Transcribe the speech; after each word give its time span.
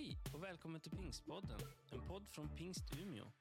Hej 0.00 0.18
och 0.34 0.42
välkommen 0.42 0.80
till 0.80 0.90
Pingstpodden, 0.90 1.60
en 1.92 2.08
podd 2.08 2.28
från 2.28 2.56
Pingst 2.56 2.98
Umeå. 2.98 3.32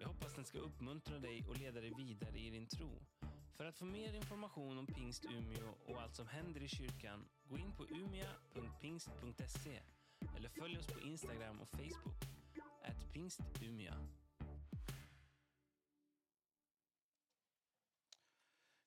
Jag 0.00 0.08
hoppas 0.08 0.34
den 0.34 0.44
ska 0.44 0.58
uppmuntra 0.58 1.18
dig 1.18 1.44
och 1.48 1.56
leda 1.56 1.80
dig 1.80 1.94
vidare 1.96 2.38
i 2.38 2.50
din 2.50 2.66
tro. 2.66 3.06
För 3.56 3.64
att 3.64 3.78
få 3.78 3.84
mer 3.84 4.12
information 4.12 4.78
om 4.78 4.86
Pingst 4.86 5.24
Umeå 5.24 5.74
och 5.86 6.02
allt 6.02 6.14
som 6.14 6.26
händer 6.26 6.62
i 6.62 6.68
kyrkan, 6.68 7.28
gå 7.44 7.58
in 7.58 7.72
på 7.76 7.86
umia.pingst.se 7.86 9.82
eller 10.36 10.48
följ 10.48 10.78
oss 10.78 10.86
på 10.86 11.00
Instagram 11.00 11.60
och 11.60 11.68
Facebook, 11.68 12.22
at 12.82 13.12
pingstumia. 13.12 14.08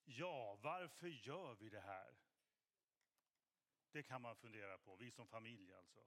Ja, 0.05 0.59
varför 0.63 1.07
gör 1.07 1.55
vi 1.55 1.69
det 1.69 1.81
här? 1.81 2.17
Det 3.91 4.03
kan 4.03 4.21
man 4.21 4.35
fundera 4.35 4.77
på, 4.77 4.95
vi 4.95 5.11
som 5.11 5.27
familj 5.27 5.73
alltså. 5.73 5.99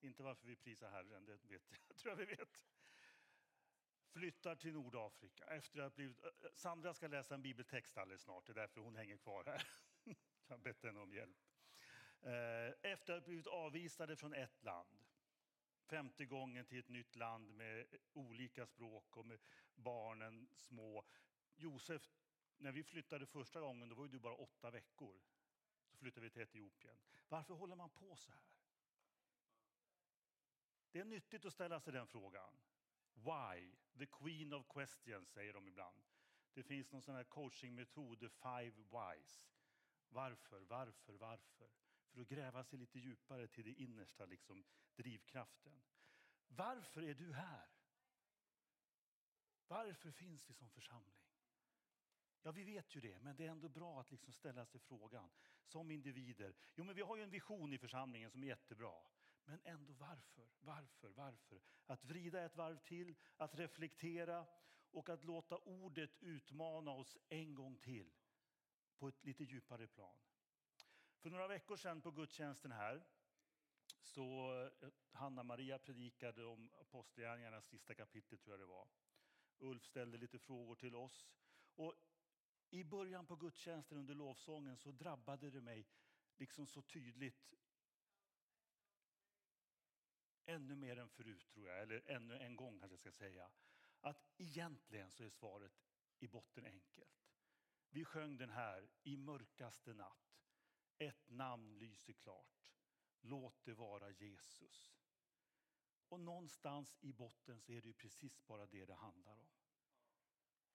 Inte 0.00 0.22
varför 0.22 0.46
vi 0.46 0.56
prisar 0.56 0.90
Herren, 0.90 1.24
det 1.24 1.32
vet 1.32 1.62
jag, 1.88 1.96
tror 1.96 2.10
jag 2.12 2.16
vi 2.16 2.24
vet. 2.24 2.66
Flyttar 4.12 4.56
till 4.56 4.72
Nordafrika 4.72 5.44
efter 5.44 5.80
att 5.80 5.94
blivit... 5.94 6.24
Sandra 6.54 6.94
ska 6.94 7.08
läsa 7.08 7.34
en 7.34 7.42
bibeltext 7.42 7.98
alldeles 7.98 8.22
snart, 8.22 8.46
det 8.46 8.52
är 8.52 8.54
därför 8.54 8.80
hon 8.80 8.96
hänger 8.96 9.16
kvar 9.16 9.44
här. 9.44 9.66
Jag 10.46 10.56
har 10.56 10.58
bett 10.58 10.82
henne 10.82 11.00
om 11.00 11.14
hjälp. 11.14 11.36
Eh, 12.22 12.90
efter 12.92 13.12
att 13.12 13.22
ha 13.22 13.26
blivit 13.26 13.46
avvisade 13.46 14.16
från 14.16 14.34
ett 14.34 14.62
land, 14.62 15.04
femte 15.90 16.26
gången 16.26 16.64
till 16.64 16.78
ett 16.78 16.88
nytt 16.88 17.16
land 17.16 17.54
med 17.54 17.86
olika 18.12 18.66
språk 18.66 19.16
och 19.16 19.26
med 19.26 19.38
barnen 19.74 20.48
små. 20.52 21.04
Josef, 21.56 22.10
när 22.56 22.72
vi 22.72 22.84
flyttade 22.84 23.26
första 23.26 23.60
gången 23.60 23.88
då 23.88 23.94
var 23.94 24.08
du 24.08 24.18
bara 24.18 24.34
åtta 24.34 24.70
veckor. 24.70 25.20
Så 25.86 25.96
flyttade 25.96 26.24
vi 26.24 26.30
till 26.30 26.42
Etiopien. 26.42 26.96
Varför 27.28 27.54
håller 27.54 27.76
man 27.76 27.90
på 27.90 28.16
så 28.16 28.30
här? 28.30 28.59
Det 30.92 31.00
är 31.00 31.04
nyttigt 31.04 31.44
att 31.44 31.52
ställa 31.52 31.80
sig 31.80 31.92
den 31.92 32.06
frågan. 32.06 32.54
Why? 33.14 33.76
The 33.98 34.06
queen 34.06 34.52
of 34.52 34.66
questions, 34.68 35.30
säger 35.30 35.52
de 35.52 35.68
ibland. 35.68 36.02
Det 36.54 36.62
finns 36.62 36.92
någon 36.92 37.02
sån 37.02 37.14
här 37.14 37.24
coachingmetod, 37.24 38.20
the 38.20 38.28
five 38.28 38.72
whys. 38.90 39.50
Varför, 40.08 40.60
varför, 40.60 41.12
varför? 41.12 41.70
För 42.10 42.20
att 42.20 42.28
gräva 42.28 42.64
sig 42.64 42.78
lite 42.78 42.98
djupare 42.98 43.48
till 43.48 43.64
det 43.64 43.72
innersta, 43.72 44.26
liksom, 44.26 44.64
drivkraften. 44.96 45.82
Varför 46.48 47.02
är 47.02 47.14
du 47.14 47.32
här? 47.32 47.68
Varför 49.66 50.10
finns 50.10 50.50
vi 50.50 50.54
som 50.54 50.70
församling? 50.70 51.20
Ja, 52.42 52.52
vi 52.52 52.64
vet 52.64 52.96
ju 52.96 53.00
det, 53.00 53.18
men 53.18 53.36
det 53.36 53.46
är 53.46 53.50
ändå 53.50 53.68
bra 53.68 54.00
att 54.00 54.10
liksom 54.10 54.32
ställa 54.32 54.66
sig 54.66 54.80
frågan 54.80 55.30
som 55.64 55.90
individer. 55.90 56.54
Jo, 56.74 56.84
men 56.84 56.94
vi 56.94 57.02
har 57.02 57.16
ju 57.16 57.22
en 57.22 57.30
vision 57.30 57.72
i 57.72 57.78
församlingen 57.78 58.30
som 58.30 58.42
är 58.42 58.46
jättebra. 58.46 59.02
Men 59.50 59.60
ändå 59.64 59.92
varför? 59.92 60.48
Varför? 60.60 61.08
Varför? 61.08 61.60
Att 61.86 62.04
vrida 62.04 62.44
ett 62.44 62.56
varv 62.56 62.78
till, 62.78 63.14
att 63.36 63.54
reflektera 63.54 64.46
och 64.90 65.08
att 65.08 65.24
låta 65.24 65.56
ordet 65.56 66.10
utmana 66.20 66.90
oss 66.90 67.18
en 67.28 67.54
gång 67.54 67.76
till 67.76 68.10
på 68.98 69.08
ett 69.08 69.24
lite 69.24 69.44
djupare 69.44 69.86
plan. 69.86 70.14
För 71.18 71.30
några 71.30 71.48
veckor 71.48 71.76
sedan 71.76 72.00
på 72.00 72.10
gudstjänsten 72.10 72.72
här 72.72 73.06
så 74.02 74.54
eh, 74.82 74.88
Hanna-Maria 75.12 75.78
predikade 75.78 76.44
om 76.44 76.70
Apostlagärningarnas 76.80 77.66
sista 77.66 77.94
kapitel 77.94 78.38
tror 78.38 78.52
jag 78.52 78.60
det 78.60 78.72
var. 78.72 78.88
Ulf 79.58 79.84
ställde 79.84 80.18
lite 80.18 80.38
frågor 80.38 80.74
till 80.74 80.94
oss. 80.94 81.28
Och 81.74 81.94
I 82.70 82.84
början 82.84 83.26
på 83.26 83.36
gudstjänsten 83.36 83.98
under 83.98 84.14
lovsången 84.14 84.76
så 84.76 84.92
drabbade 84.92 85.50
det 85.50 85.60
mig 85.60 85.86
liksom 86.36 86.66
så 86.66 86.82
tydligt 86.82 87.54
ännu 90.50 90.76
mer 90.76 90.96
än 90.96 91.08
förut 91.08 91.48
tror 91.48 91.68
jag, 91.68 91.82
eller 91.82 92.10
ännu 92.10 92.38
en 92.38 92.56
gång 92.56 92.78
kanske 92.78 92.92
jag 92.92 93.00
ska 93.00 93.12
säga, 93.12 93.50
att 94.00 94.24
egentligen 94.36 95.10
så 95.10 95.24
är 95.24 95.30
svaret 95.30 95.72
i 96.18 96.28
botten 96.28 96.66
enkelt. 96.66 97.30
Vi 97.90 98.04
sjöng 98.04 98.36
den 98.36 98.50
här 98.50 98.88
i 99.02 99.16
mörkaste 99.16 99.94
natt. 99.94 100.40
Ett 100.98 101.30
namn 101.30 101.78
lyser 101.78 102.12
klart. 102.12 102.66
Låt 103.20 103.64
det 103.64 103.74
vara 103.74 104.10
Jesus. 104.10 104.92
Och 106.08 106.20
någonstans 106.20 106.98
i 107.00 107.12
botten 107.12 107.60
så 107.60 107.72
är 107.72 107.82
det 107.82 107.88
ju 107.88 107.94
precis 107.94 108.46
bara 108.46 108.66
det 108.66 108.86
det 108.86 108.94
handlar 108.94 109.38
om. 109.38 109.48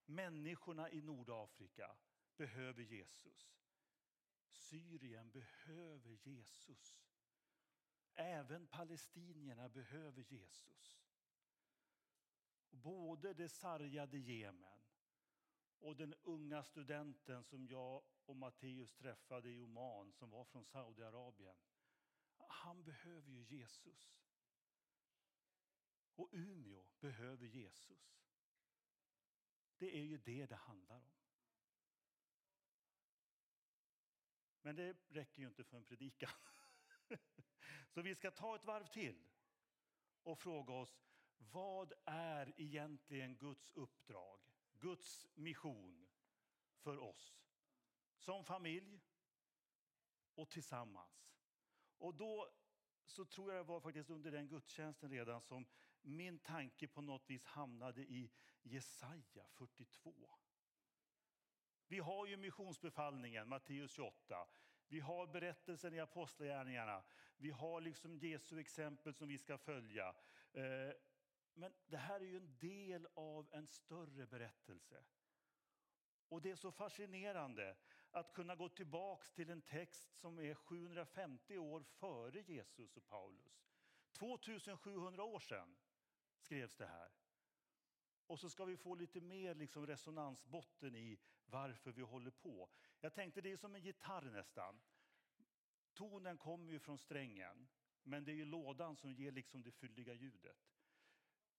Människorna 0.06 0.92
i 0.92 1.02
Nordafrika 1.02 1.98
behöver 2.38 2.84
Jesus. 2.84 3.56
Syrien 4.52 5.32
behöver 5.32 6.18
Jesus. 6.24 7.00
Även 8.16 8.68
palestinierna 8.68 9.70
behöver 9.70 10.22
Jesus. 10.22 11.00
Och 12.70 12.78
både 12.78 13.34
det 13.34 13.50
sargade 13.50 14.18
Jemen 14.18 14.80
och 15.80 15.96
den 15.96 16.14
unga 16.14 16.64
studenten 16.64 17.44
som 17.44 17.68
jag 17.68 18.04
och 18.26 18.36
Matteus 18.36 18.94
träffade 18.94 19.50
i 19.50 19.60
Oman 19.60 20.14
som 20.14 20.30
var 20.30 20.46
från 20.46 20.66
Saudiarabien. 20.66 21.56
Han 22.38 22.84
behöver 22.84 23.32
ju 23.32 23.44
Jesus. 23.44 24.16
Och 26.16 26.30
Umeå 26.32 26.86
behöver 27.00 27.46
Jesus. 27.48 28.16
Det 29.78 29.98
är 29.98 30.04
ju 30.04 30.18
det 30.18 30.46
det 30.46 30.56
handlar 30.56 30.96
om. 30.96 31.16
Men 34.62 34.76
det 34.76 34.98
räcker 35.08 35.42
ju 35.42 35.48
inte 35.48 35.64
för 35.64 35.78
en 35.78 35.86
predikan. 35.86 36.30
Så 37.90 38.02
vi 38.02 38.16
ska 38.16 38.32
ta 38.32 38.56
ett 38.56 38.66
varv 38.66 38.86
till 38.86 39.28
och 40.24 40.40
fråga 40.40 40.74
oss 40.74 40.98
vad 41.38 41.94
är 42.06 42.54
egentligen 42.58 43.36
Guds 43.36 43.72
uppdrag, 43.72 44.40
Guds 44.80 45.28
mission 45.36 46.08
för 46.78 46.98
oss 46.98 47.36
som 48.18 48.44
familj 48.44 49.02
och 50.36 50.50
tillsammans. 50.50 51.32
Och 51.98 52.16
då 52.16 52.50
så 53.06 53.26
tror 53.26 53.54
jag 53.54 53.66
det 53.66 53.68
var 53.68 53.80
faktiskt 53.80 54.10
under 54.10 54.32
den 54.32 54.48
gudstjänsten 54.48 55.10
redan 55.10 55.42
som 55.42 55.66
min 56.02 56.40
tanke 56.40 56.88
på 56.88 57.02
något 57.02 57.30
vis 57.30 57.46
hamnade 57.46 58.02
i 58.02 58.32
Jesaja 58.62 59.48
42. 59.50 60.14
Vi 61.88 62.00
har 62.00 62.26
ju 62.26 62.38
missionsbefallningen, 62.38 63.50
Matteus 63.50 63.92
28. 63.92 64.48
Vi 64.88 65.00
har 65.00 65.28
berättelsen 65.28 65.94
i 65.94 66.00
Apostlagärningarna. 66.00 67.04
Vi 67.38 67.52
har 67.52 67.82
liksom 67.82 68.18
Jesu 68.18 68.60
exempel 68.60 69.14
som 69.14 69.28
vi 69.28 69.38
ska 69.38 69.58
följa. 69.58 70.16
Eh, 70.54 70.94
men 71.54 71.74
det 71.86 71.98
här 71.98 72.20
är 72.20 72.26
ju 72.26 72.38
en 72.38 72.58
del 72.58 73.08
av 73.14 73.50
en 73.52 73.68
större 73.68 74.26
berättelse. 74.26 75.04
Och 76.30 76.42
det 76.42 76.52
är 76.52 76.56
så 76.56 76.72
fascinerande 76.72 77.78
att 78.12 78.34
kunna 78.34 78.56
gå 78.56 78.70
tillbaka 78.70 79.26
till 79.34 79.50
en 79.50 79.62
text 79.62 80.16
som 80.16 80.40
är 80.40 80.56
750 80.56 81.58
år 81.58 81.84
före 81.84 82.42
Jesus 82.42 82.98
och 82.98 83.06
Paulus. 83.06 83.66
2700 84.20 85.24
år 85.24 85.40
sedan 85.40 85.76
skrevs 86.38 86.76
det 86.76 86.86
här. 86.86 87.12
Och 88.28 88.40
så 88.40 88.50
ska 88.50 88.66
vi 88.66 88.78
få 88.78 88.96
lite 88.96 89.22
mer 89.22 89.56
liksom 89.56 89.88
resonansbotten 89.88 90.96
i 90.96 91.20
varför 91.46 91.92
vi 91.92 92.02
håller 92.02 92.32
på. 92.32 92.70
Jag 93.00 93.14
tänkte 93.14 93.42
det 93.42 93.52
är 93.52 93.58
som 93.58 93.76
en 93.76 93.82
gitarr 93.82 94.32
nästan. 94.32 94.82
Tonen 95.94 96.38
kommer 96.38 96.72
ju 96.72 96.80
från 96.80 96.98
strängen, 96.98 97.68
men 98.04 98.26
det 98.26 98.32
är 98.32 98.36
ju 98.36 98.46
lådan 98.46 98.96
som 98.96 99.14
ger 99.14 99.32
liksom 99.32 99.64
det 99.64 99.72
fylliga 99.72 100.14
ljudet. 100.14 100.58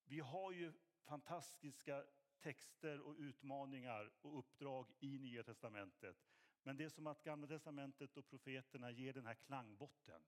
Vi 0.05 0.21
har 0.21 0.53
ju 0.53 0.73
fantastiska 1.05 2.05
texter 2.41 3.01
och 3.01 3.17
utmaningar 3.19 4.13
och 4.21 4.39
uppdrag 4.39 4.93
i 5.01 5.19
Nya 5.19 5.43
testamentet. 5.43 6.17
Men 6.63 6.77
det 6.77 6.85
är 6.85 6.89
som 6.89 7.07
att 7.07 7.23
Gamla 7.23 7.47
testamentet 7.47 8.17
och 8.17 8.29
profeterna 8.29 8.91
ger 8.91 9.13
den 9.13 9.27
här 9.27 9.35
klangbotten 9.35 10.23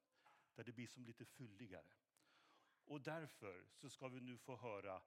där 0.54 0.64
det 0.64 0.72
blir 0.72 0.86
som 0.86 1.04
lite 1.04 1.24
fylligare. 1.24 1.92
Och 2.84 3.00
därför 3.00 3.66
så 3.72 3.90
ska 3.90 4.08
vi 4.08 4.20
nu 4.20 4.38
få 4.38 4.56
höra 4.56 5.02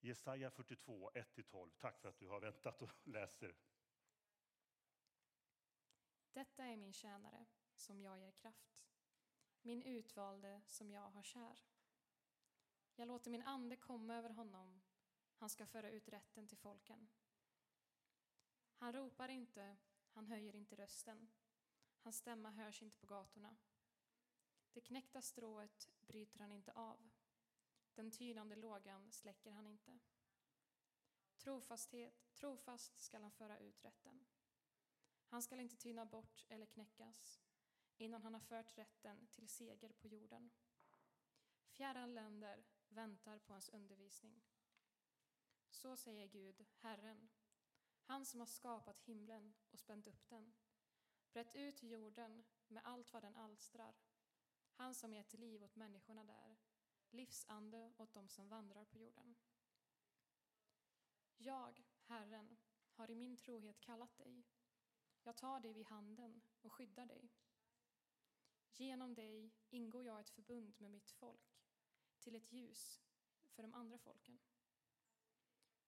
Jesaja 0.00 0.50
42, 0.50 1.10
1-12. 1.14 1.70
Tack 1.78 2.00
för 2.00 2.08
att 2.08 2.18
du 2.18 2.28
har 2.28 2.40
väntat 2.40 2.82
och 2.82 2.90
läser. 3.04 3.54
Detta 6.38 6.64
är 6.64 6.76
min 6.76 6.92
tjänare, 6.92 7.46
som 7.74 8.00
jag 8.00 8.18
ger 8.18 8.30
kraft, 8.30 8.80
min 9.62 9.82
utvalde, 9.82 10.60
som 10.66 10.90
jag 10.90 11.10
har 11.10 11.22
kär. 11.22 11.64
Jag 12.94 13.08
låter 13.08 13.30
min 13.30 13.42
ande 13.42 13.76
komma 13.76 14.16
över 14.16 14.30
honom, 14.30 14.80
han 15.36 15.50
ska 15.50 15.66
föra 15.66 15.90
ut 15.90 16.08
rätten 16.08 16.48
till 16.48 16.58
folken. 16.58 17.08
Han 18.76 18.92
ropar 18.92 19.28
inte, 19.28 19.76
han 20.10 20.26
höjer 20.26 20.54
inte 20.56 20.76
rösten, 20.76 21.28
hans 21.98 22.16
stämma 22.16 22.50
hörs 22.50 22.82
inte 22.82 22.98
på 22.98 23.06
gatorna. 23.06 23.56
Det 24.72 24.80
knäckta 24.80 25.22
strået 25.22 25.88
bryter 26.06 26.38
han 26.40 26.52
inte 26.52 26.72
av, 26.72 27.10
den 27.94 28.10
tynande 28.10 28.56
lågan 28.56 29.12
släcker 29.12 29.50
han 29.50 29.66
inte. 29.66 29.98
Trofasthet, 31.36 32.34
trofast 32.34 33.00
skall 33.00 33.22
han 33.22 33.32
föra 33.32 33.58
ut 33.58 33.84
rätten. 33.84 34.24
Han 35.28 35.42
skall 35.42 35.60
inte 35.60 35.76
tyna 35.76 36.06
bort 36.06 36.46
eller 36.48 36.66
knäckas 36.66 37.40
innan 37.96 38.22
han 38.22 38.34
har 38.34 38.40
fört 38.40 38.78
rätten 38.78 39.26
till 39.30 39.48
seger 39.48 39.92
på 39.92 40.08
jorden. 40.08 40.50
Fjärran 41.68 42.14
länder 42.14 42.64
väntar 42.88 43.38
på 43.38 43.52
hans 43.52 43.68
undervisning. 43.68 44.42
Så 45.70 45.96
säger 45.96 46.26
Gud, 46.26 46.66
Herren, 46.80 47.28
han 48.02 48.26
som 48.26 48.40
har 48.40 48.46
skapat 48.46 48.98
himlen 48.98 49.54
och 49.70 49.78
spänt 49.78 50.06
upp 50.06 50.28
den, 50.28 50.52
brett 51.32 51.56
ut 51.56 51.82
jorden 51.82 52.44
med 52.68 52.82
allt 52.84 53.12
vad 53.12 53.22
den 53.22 53.36
alstrar, 53.36 53.94
han 54.72 54.94
som 54.94 55.14
gett 55.14 55.32
liv 55.32 55.64
åt 55.64 55.76
människorna 55.76 56.24
där, 56.24 56.56
livsande 57.10 57.92
åt 57.96 58.12
dem 58.12 58.28
som 58.28 58.48
vandrar 58.48 58.84
på 58.84 58.98
jorden. 58.98 59.34
Jag, 61.36 61.84
Herren, 62.02 62.56
har 62.92 63.10
i 63.10 63.14
min 63.14 63.36
trohet 63.36 63.80
kallat 63.80 64.16
dig. 64.16 64.44
Jag 65.22 65.36
tar 65.36 65.60
dig 65.60 65.72
vid 65.72 65.86
handen 65.86 66.40
och 66.62 66.72
skyddar 66.72 67.06
dig. 67.06 67.30
Genom 68.72 69.14
dig 69.14 69.50
ingår 69.70 70.04
jag 70.04 70.20
ett 70.20 70.30
förbund 70.30 70.74
med 70.80 70.90
mitt 70.90 71.10
folk, 71.10 71.60
till 72.18 72.34
ett 72.34 72.52
ljus 72.52 73.02
för 73.50 73.62
de 73.62 73.74
andra 73.74 73.98
folken. 73.98 74.38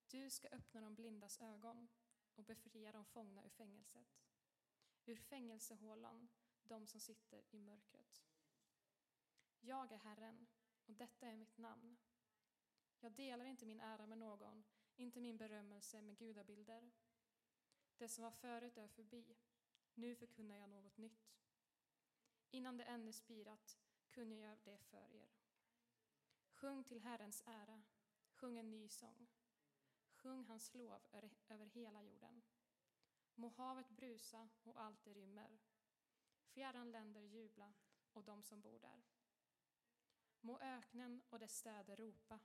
Du 0.06 0.30
ska 0.30 0.48
öppna 0.48 0.80
de 0.80 0.94
blindas 0.94 1.40
ögon 1.40 1.88
och 2.34 2.44
befria 2.44 2.92
de 2.92 3.04
fångna 3.04 3.44
ur 3.44 3.48
fängelset, 3.48 4.22
ur 5.04 5.16
fängelsehålan, 5.16 6.28
de 6.62 6.86
som 6.86 7.00
sitter 7.00 7.44
i 7.50 7.58
mörkret. 7.58 8.24
Jag 9.60 9.92
är 9.92 9.98
Herren, 9.98 10.46
och 10.86 10.94
detta 10.94 11.26
är 11.26 11.36
mitt 11.36 11.58
namn. 11.58 11.96
Jag 13.00 13.12
delar 13.12 13.44
inte 13.44 13.66
min 13.66 13.80
ära 13.80 14.06
med 14.06 14.18
någon, 14.18 14.64
inte 14.96 15.20
min 15.20 15.36
berömmelse 15.36 16.02
med 16.02 16.18
gudabilder. 16.18 16.90
Det 18.00 18.08
som 18.08 18.24
var 18.24 18.30
förut 18.30 18.78
är 18.78 18.88
förbi, 18.88 19.36
nu 19.94 20.16
förkunnar 20.16 20.56
jag 20.56 20.70
något 20.70 20.96
nytt. 20.96 21.32
Innan 22.50 22.76
det 22.76 22.84
ännu 22.84 23.12
spirat 23.12 23.78
kunde 24.10 24.36
jag 24.36 24.58
det 24.64 24.78
för 24.78 25.14
er. 25.14 25.30
Sjung 26.50 26.84
till 26.84 27.00
Herrens 27.00 27.42
ära, 27.46 27.82
sjung 28.30 28.58
en 28.58 28.70
ny 28.70 28.88
sång. 28.88 29.26
Sjung 30.12 30.44
hans 30.44 30.74
lov 30.74 31.02
över 31.48 31.66
hela 31.66 32.02
jorden. 32.02 32.42
Må 33.34 33.48
havet 33.48 33.88
brusa 33.88 34.48
och 34.62 34.80
allt 34.80 35.04
det 35.04 35.14
rymmer. 35.14 35.58
Fjärran 36.46 36.90
länder 36.90 37.20
jubla 37.20 37.72
och 38.12 38.24
de 38.24 38.42
som 38.42 38.60
bor 38.60 38.78
där. 38.78 39.02
Må 40.40 40.58
öknen 40.58 41.22
och 41.28 41.38
dess 41.38 41.58
städer 41.58 41.96
ropa, 41.96 42.40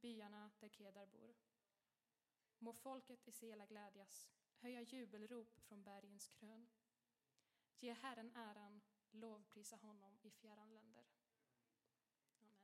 byarna 0.00 0.50
där 0.58 0.68
Kedar 0.68 1.06
bor. 1.06 1.36
Må 2.58 2.72
folket 2.72 3.28
i 3.28 3.32
Sela 3.32 3.66
glädjas, 3.66 4.28
höja 4.58 4.80
jubelrop 4.82 5.60
från 5.60 5.82
bergens 5.82 6.28
krön. 6.28 6.66
Ge 7.78 7.92
Herren 7.92 8.32
äran, 8.34 8.80
lovprisa 9.10 9.76
honom 9.76 10.18
i 10.22 10.30
fjärran 10.30 10.74
länder. 10.74 11.04
Amen. 12.40 12.56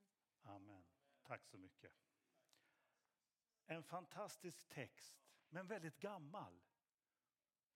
Amen. 0.43 0.85
Tack 1.23 1.47
så 1.47 1.59
mycket. 1.59 1.93
En 3.67 3.83
fantastisk 3.83 4.69
text, 4.69 5.17
men 5.49 5.67
väldigt 5.67 6.00
gammal. 6.00 6.61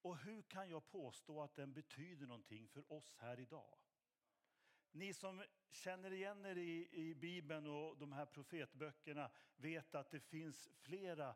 Och 0.03 0.19
hur 0.19 0.43
kan 0.43 0.69
jag 0.69 0.89
påstå 0.89 1.43
att 1.43 1.55
den 1.55 1.73
betyder 1.73 2.27
någonting 2.27 2.69
för 2.69 2.93
oss 2.93 3.15
här 3.19 3.41
idag? 3.41 3.79
Ni 4.91 5.15
som 5.15 5.45
känner 5.71 6.13
igen 6.13 6.47
er 6.47 6.57
i, 6.57 6.89
i 6.93 7.15
Bibeln 7.15 7.67
och 7.67 7.99
de 7.99 8.13
här 8.13 8.27
profetböckerna 8.27 9.31
vet 9.57 9.95
att 9.95 10.11
det 10.11 10.21
finns 10.21 10.69
flera 10.75 11.35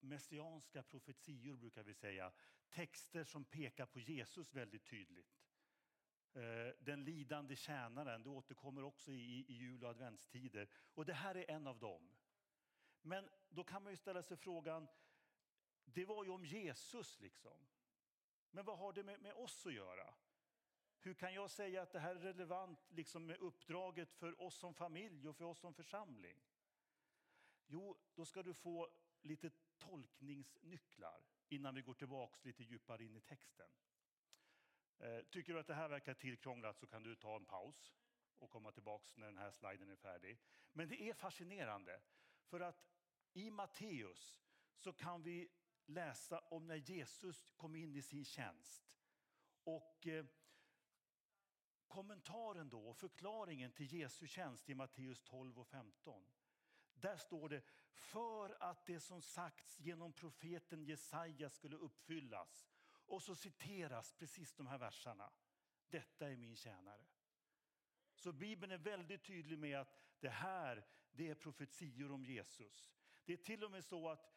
messianska 0.00 0.82
profetior, 0.82 1.56
brukar 1.56 1.82
vi 1.82 1.94
säga. 1.94 2.32
Texter 2.68 3.24
som 3.24 3.44
pekar 3.44 3.86
på 3.86 4.00
Jesus 4.00 4.54
väldigt 4.54 4.84
tydligt. 4.84 5.36
Eh, 6.32 6.74
den 6.80 7.04
lidande 7.04 7.56
tjänaren, 7.56 8.22
det 8.22 8.28
återkommer 8.28 8.82
också 8.82 9.12
i, 9.12 9.44
i 9.48 9.52
jul 9.52 9.84
och 9.84 9.90
adventstider. 9.90 10.68
Och 10.94 11.06
det 11.06 11.14
här 11.14 11.34
är 11.34 11.50
en 11.50 11.66
av 11.66 11.78
dem. 11.78 12.16
Men 13.02 13.28
då 13.48 13.64
kan 13.64 13.82
man 13.82 13.92
ju 13.92 13.96
ställa 13.96 14.22
sig 14.22 14.36
frågan, 14.36 14.88
det 15.84 16.04
var 16.04 16.24
ju 16.24 16.30
om 16.30 16.44
Jesus 16.44 17.20
liksom. 17.20 17.66
Men 18.50 18.64
vad 18.64 18.78
har 18.78 18.92
det 18.92 19.02
med, 19.02 19.20
med 19.20 19.32
oss 19.32 19.66
att 19.66 19.72
göra? 19.72 20.14
Hur 20.98 21.14
kan 21.14 21.34
jag 21.34 21.50
säga 21.50 21.82
att 21.82 21.92
det 21.92 21.98
här 21.98 22.16
är 22.16 22.20
relevant 22.20 22.78
liksom 22.90 23.26
med 23.26 23.36
uppdraget 23.36 24.12
för 24.12 24.42
oss 24.42 24.58
som 24.58 24.74
familj 24.74 25.28
och 25.28 25.36
för 25.36 25.44
oss 25.44 25.58
som 25.58 25.74
församling? 25.74 26.42
Jo, 27.66 27.96
då 28.14 28.24
ska 28.24 28.42
du 28.42 28.54
få 28.54 28.88
lite 29.22 29.50
tolkningsnycklar 29.78 31.24
innan 31.48 31.74
vi 31.74 31.82
går 31.82 31.94
tillbaka 31.94 32.40
lite 32.42 32.62
djupare 32.62 33.04
in 33.04 33.16
i 33.16 33.20
texten. 33.20 33.70
Eh, 34.98 35.20
tycker 35.30 35.52
du 35.52 35.60
att 35.60 35.66
det 35.66 35.74
här 35.74 35.88
verkar 35.88 36.14
tillkrånglat 36.14 36.78
så 36.78 36.86
kan 36.86 37.02
du 37.02 37.16
ta 37.16 37.36
en 37.36 37.44
paus 37.44 37.94
och 38.38 38.50
komma 38.50 38.72
tillbaka 38.72 39.12
när 39.16 39.26
den 39.26 39.38
här 39.38 39.50
sliden 39.50 39.90
är 39.90 39.96
färdig. 39.96 40.38
Men 40.72 40.88
det 40.88 41.02
är 41.02 41.14
fascinerande 41.14 42.00
för 42.44 42.60
att 42.60 42.86
i 43.32 43.50
Matteus 43.50 44.40
så 44.76 44.92
kan 44.92 45.22
vi 45.22 45.48
läsa 45.86 46.38
om 46.38 46.66
när 46.66 46.76
Jesus 46.76 47.50
kom 47.50 47.76
in 47.76 47.96
i 47.96 48.02
sin 48.02 48.24
tjänst. 48.24 48.84
Och 49.64 50.06
eh, 50.06 50.26
kommentaren 51.88 52.68
då, 52.68 52.94
förklaringen 52.94 53.72
till 53.72 53.92
Jesu 53.92 54.26
tjänst 54.26 54.68
i 54.68 54.74
Matteus 54.74 55.20
12 55.22 55.58
och 55.58 55.68
15. 55.68 56.26
Där 57.00 57.16
står 57.16 57.48
det, 57.48 57.62
för 57.92 58.62
att 58.62 58.86
det 58.86 59.00
som 59.00 59.22
sagts 59.22 59.80
genom 59.80 60.12
profeten 60.12 60.84
Jesaja 60.84 61.50
skulle 61.50 61.76
uppfyllas. 61.76 62.66
Och 63.06 63.22
så 63.22 63.34
citeras 63.34 64.12
precis 64.12 64.54
de 64.54 64.66
här 64.66 64.78
verserna. 64.78 65.32
Detta 65.88 66.28
är 66.28 66.36
min 66.36 66.56
tjänare. 66.56 67.06
Så 68.14 68.32
Bibeln 68.32 68.72
är 68.72 68.78
väldigt 68.78 69.24
tydlig 69.24 69.58
med 69.58 69.80
att 69.80 69.96
det 70.20 70.28
här 70.28 70.86
det 71.12 71.28
är 71.28 71.34
profetior 71.34 72.12
om 72.12 72.24
Jesus. 72.24 72.92
Det 73.24 73.32
är 73.32 73.36
till 73.36 73.64
och 73.64 73.70
med 73.70 73.84
så 73.84 74.08
att 74.08 74.32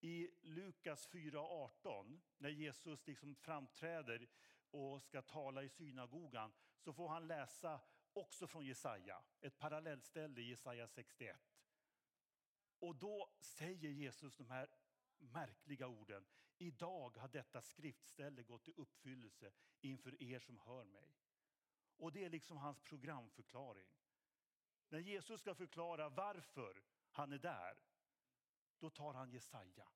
i 0.00 0.30
Lukas 0.42 1.08
4.18, 1.08 2.20
när 2.38 2.50
Jesus 2.50 3.06
liksom 3.06 3.34
framträder 3.34 4.28
och 4.70 5.02
ska 5.02 5.22
tala 5.22 5.62
i 5.62 5.68
synagogan, 5.68 6.52
så 6.78 6.92
får 6.92 7.08
han 7.08 7.26
läsa 7.26 7.80
också 8.12 8.46
från 8.46 8.66
Jesaja, 8.66 9.22
ett 9.40 9.58
parallellställe 9.58 10.40
i 10.40 10.48
Jesaja 10.48 10.88
61. 10.88 11.51
Och 12.82 12.96
då 12.96 13.30
säger 13.40 13.90
Jesus 13.90 14.36
de 14.36 14.50
här 14.50 14.70
märkliga 15.18 15.88
orden. 15.88 16.26
Idag 16.58 17.16
har 17.16 17.28
detta 17.28 17.62
skriftställe 17.62 18.42
gått 18.42 18.68
i 18.68 18.72
uppfyllelse 18.72 19.52
inför 19.80 20.22
er 20.22 20.38
som 20.38 20.58
hör 20.58 20.84
mig. 20.84 21.16
Och 21.96 22.12
det 22.12 22.24
är 22.24 22.30
liksom 22.30 22.56
hans 22.56 22.80
programförklaring. 22.80 23.88
När 24.88 24.98
Jesus 24.98 25.40
ska 25.40 25.54
förklara 25.54 26.08
varför 26.08 26.82
han 27.10 27.32
är 27.32 27.38
där, 27.38 27.78
då 28.78 28.90
tar 28.90 29.14
han 29.14 29.30
Jesaja 29.30 29.88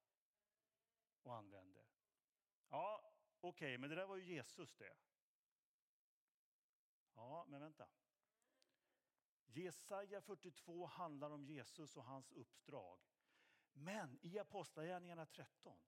och 1.23 1.37
använder. 1.37 1.85
Ja, 2.69 3.13
okej, 3.41 3.69
okay, 3.69 3.79
men 3.79 3.91
det 3.91 3.97
där 3.97 4.07
var 4.07 4.17
ju 4.17 4.35
Jesus 4.35 4.75
det. 4.75 4.97
Ja, 7.15 7.47
men 7.49 7.61
vänta. 7.61 7.89
Jesaja 9.57 10.21
42 10.21 10.87
handlar 10.87 11.31
om 11.31 11.45
Jesus 11.45 11.97
och 11.97 12.05
hans 12.05 12.33
uppdrag. 12.33 13.01
Men 13.73 14.19
i 14.23 14.39
Apostlagärningarna 14.39 15.27
13, 15.27 15.79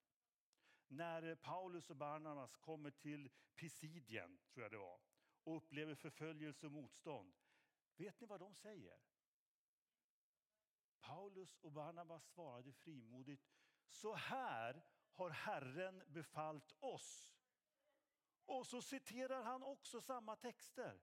när 0.88 1.34
Paulus 1.34 1.90
och 1.90 1.96
Barnabas 1.96 2.56
kommer 2.56 2.90
till 2.90 3.30
Pisidien, 3.54 4.38
tror 4.50 4.62
jag 4.62 4.72
det 4.72 4.78
var, 4.78 5.00
och 5.44 5.56
upplever 5.56 5.94
förföljelse 5.94 6.66
och 6.66 6.72
motstånd. 6.72 7.34
Vet 7.96 8.20
ni 8.20 8.26
vad 8.26 8.40
de 8.40 8.54
säger? 8.54 9.00
Paulus 11.00 11.58
och 11.58 11.72
Barnabas 11.72 12.25
svarade 12.25 12.72
frimodigt, 12.72 13.48
så 13.88 14.14
här 14.14 14.84
har 15.12 15.30
Herren 15.30 16.02
befallt 16.06 16.72
oss. 16.80 17.34
Och 18.46 18.66
så 18.66 18.82
citerar 18.82 19.42
han 19.42 19.62
också 19.62 20.00
samma 20.00 20.37
texter 20.37 21.00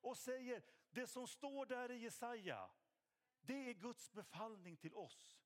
och 0.00 0.16
säger 0.16 0.62
det 0.90 1.06
som 1.06 1.26
står 1.28 1.66
där 1.66 1.90
i 1.90 1.98
Jesaja, 1.98 2.70
det 3.40 3.70
är 3.70 3.72
Guds 3.72 4.12
befallning 4.12 4.76
till 4.76 4.94
oss. 4.94 5.40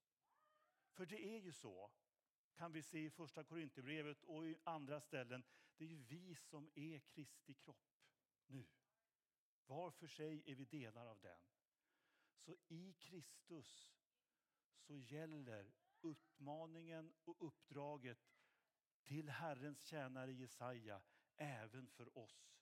För 0.91 1.05
det 1.05 1.25
är 1.25 1.39
ju 1.39 1.53
så, 1.53 1.91
kan 2.55 2.71
vi 2.71 2.83
se 2.83 3.05
i 3.05 3.09
första 3.09 3.43
Korinthierbrevet 3.43 4.23
och 4.23 4.47
i 4.47 4.57
andra 4.63 5.01
ställen, 5.01 5.43
det 5.77 5.83
är 5.85 5.89
ju 5.89 6.03
vi 6.03 6.35
som 6.35 6.69
är 6.75 6.99
Kristi 6.99 7.53
kropp 7.53 7.95
nu. 8.47 8.65
Var 9.65 9.91
för 9.91 10.07
sig 10.07 10.43
är 10.45 10.55
vi 10.55 10.65
delar 10.65 11.05
av 11.05 11.19
den. 11.19 11.39
Så 12.35 12.57
i 12.67 12.93
Kristus 12.93 13.95
så 14.77 14.97
gäller 14.97 15.73
uppmaningen 16.01 17.13
och 17.23 17.47
uppdraget 17.47 18.19
till 19.03 19.29
Herrens 19.29 19.83
tjänare 19.83 20.33
Jesaja 20.33 21.01
även 21.37 21.87
för 21.87 22.17
oss. 22.17 22.54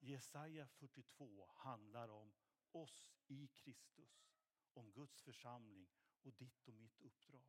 Jesaja 0.00 0.66
42 0.66 1.46
handlar 1.54 2.08
om 2.08 2.32
oss 2.72 3.10
i 3.26 3.48
Kristus, 3.48 4.28
om 4.72 4.92
Guds 4.92 5.22
församling 5.22 5.88
och 6.22 6.32
ditt 6.32 6.68
och 6.68 6.74
mitt 6.74 7.00
uppdrag. 7.00 7.46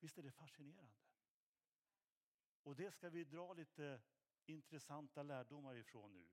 Visst 0.00 0.18
är 0.18 0.22
det 0.22 0.32
fascinerande? 0.32 0.98
Och 2.62 2.76
det 2.76 2.90
ska 2.90 3.10
vi 3.10 3.24
dra 3.24 3.52
lite 3.52 4.00
intressanta 4.46 5.22
lärdomar 5.22 5.74
ifrån 5.74 6.14
nu. 6.14 6.28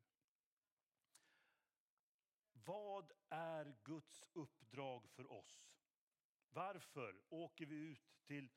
Vad 2.52 3.12
är 3.30 3.76
Guds 3.84 4.30
uppdrag 4.34 5.10
för 5.10 5.32
oss? 5.32 5.70
Varför 6.50 7.22
åker 7.30 7.66
vi 7.66 7.76
ut 7.76 8.22
till 8.24 8.50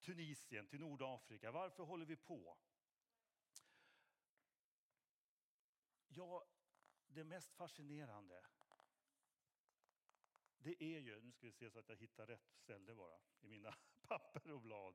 Tunisien, 0.00 0.66
till 0.66 0.80
Nordafrika? 0.80 1.50
Varför 1.50 1.82
håller 1.82 2.06
vi 2.06 2.16
på? 2.16 2.58
Ja, 6.16 6.44
det 7.06 7.24
mest 7.24 7.52
fascinerande 7.52 8.42
det 10.66 10.84
är 10.84 10.98
ju, 10.98 11.20
nu 11.20 11.32
ska 11.32 11.46
vi 11.46 11.52
se 11.52 11.70
så 11.70 11.78
att 11.78 11.88
jag 11.88 11.96
hittar 11.96 12.26
rätt 12.26 12.50
ställe 12.54 12.94
bara 12.94 13.20
i 13.40 13.46
mina 13.46 13.74
papper 14.02 14.52
och 14.52 14.60
blad. 14.60 14.94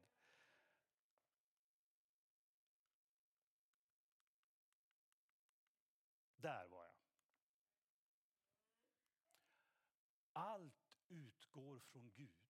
Där 6.35 6.67
var 6.67 6.85
jag. 6.85 6.95
Allt 10.33 10.95
utgår 11.07 11.79
från 11.79 12.11
Gud. 12.11 12.49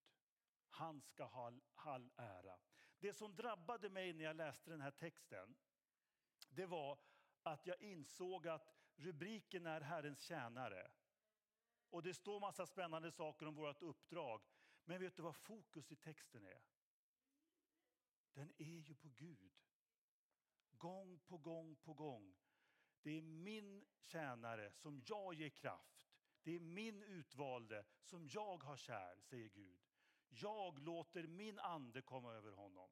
Han 0.69 1.01
ska 1.01 1.23
ha 1.23 1.53
all 1.75 2.11
ära. 2.15 2.59
Det 2.99 3.13
som 3.13 3.35
drabbade 3.35 3.89
mig 3.89 4.13
när 4.13 4.23
jag 4.23 4.35
läste 4.35 4.69
den 4.69 4.81
här 4.81 4.91
texten, 4.91 5.55
det 6.49 6.65
var 6.65 6.99
att 7.43 7.67
jag 7.67 7.81
insåg 7.81 8.47
att 8.47 8.75
rubriken 8.95 9.65
är 9.65 9.81
Herrens 9.81 10.21
tjänare. 10.21 10.91
Och 11.89 12.03
det 12.03 12.13
står 12.13 12.39
massa 12.39 12.65
spännande 12.65 13.11
saker 13.11 13.45
om 13.45 13.55
vårt 13.55 13.81
uppdrag. 13.81 14.41
Men 14.85 14.99
vet 14.99 15.15
du 15.15 15.21
vad 15.21 15.35
fokus 15.35 15.91
i 15.91 15.95
texten 15.95 16.45
är? 16.45 16.61
Den 18.33 18.53
är 18.57 18.79
ju 18.79 18.95
på 18.95 19.09
Gud. 19.09 19.61
Gång 20.71 21.19
på 21.19 21.37
gång 21.37 21.75
på 21.75 21.93
gång. 21.93 22.35
Det 23.01 23.17
är 23.17 23.21
min 23.21 23.85
tjänare 23.99 24.71
som 24.71 25.01
jag 25.05 25.33
ger 25.33 25.49
kraft. 25.49 26.07
Det 26.43 26.55
är 26.55 26.59
min 26.59 27.03
utvalde 27.03 27.85
som 28.01 28.27
jag 28.27 28.63
har 28.63 28.77
kär, 28.77 29.19
säger 29.21 29.49
Gud. 29.49 29.79
Jag 30.29 30.79
låter 30.79 31.27
min 31.27 31.59
ande 31.59 32.01
komma 32.01 32.33
över 32.33 32.51
honom. 32.51 32.89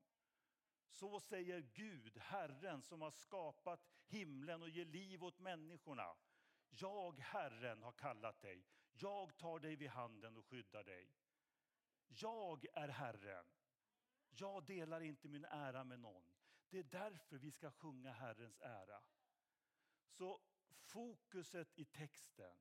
Så 0.90 1.20
säger 1.20 1.60
Gud, 1.60 2.18
Herren 2.18 2.82
som 2.82 3.02
har 3.02 3.12
skapat 3.12 3.99
himlen 4.10 4.62
och 4.62 4.70
ger 4.70 4.86
liv 4.86 5.24
åt 5.24 5.40
människorna. 5.40 6.16
Jag, 6.70 7.20
Herren, 7.20 7.84
har 7.84 7.92
kallat 7.92 8.42
dig. 8.42 8.66
Jag 8.92 9.38
tar 9.38 9.60
dig 9.60 9.76
vid 9.76 9.90
handen 9.90 10.38
och 10.38 10.46
skyddar 10.46 10.84
dig. 10.84 11.14
Jag 12.08 12.66
är 12.74 12.88
Herren. 12.88 13.46
Jag 14.30 14.66
delar 14.66 15.02
inte 15.02 15.28
min 15.28 15.46
ära 15.46 15.84
med 15.84 16.00
någon. 16.00 16.24
Det 16.70 16.80
är 16.80 16.84
därför 16.84 17.38
vi 17.38 17.52
ska 17.52 17.72
sjunga 17.72 18.12
Herrens 18.12 18.62
ära. 18.62 19.04
Så 20.08 20.42
fokuset 20.82 21.80
i 21.80 21.86
texten, 21.86 22.58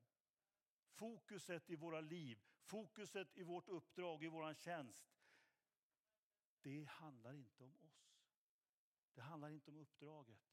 fokuset 0.90 1.71
i 1.71 1.76
våra 1.76 2.00
liv, 2.00 2.43
fokuset 2.62 3.38
i 3.38 3.43
vårt 3.43 3.69
uppdrag, 3.69 4.25
i 4.25 4.28
vår 4.28 4.55
tjänst. 4.55 5.19
Det 6.62 6.85
handlar 6.85 7.35
inte 7.35 7.64
om 7.64 7.76
oss. 7.83 8.09
Det 9.14 9.23
handlar 9.23 9.50
inte 9.50 9.71
om 9.71 9.76
uppdraget. 9.76 10.48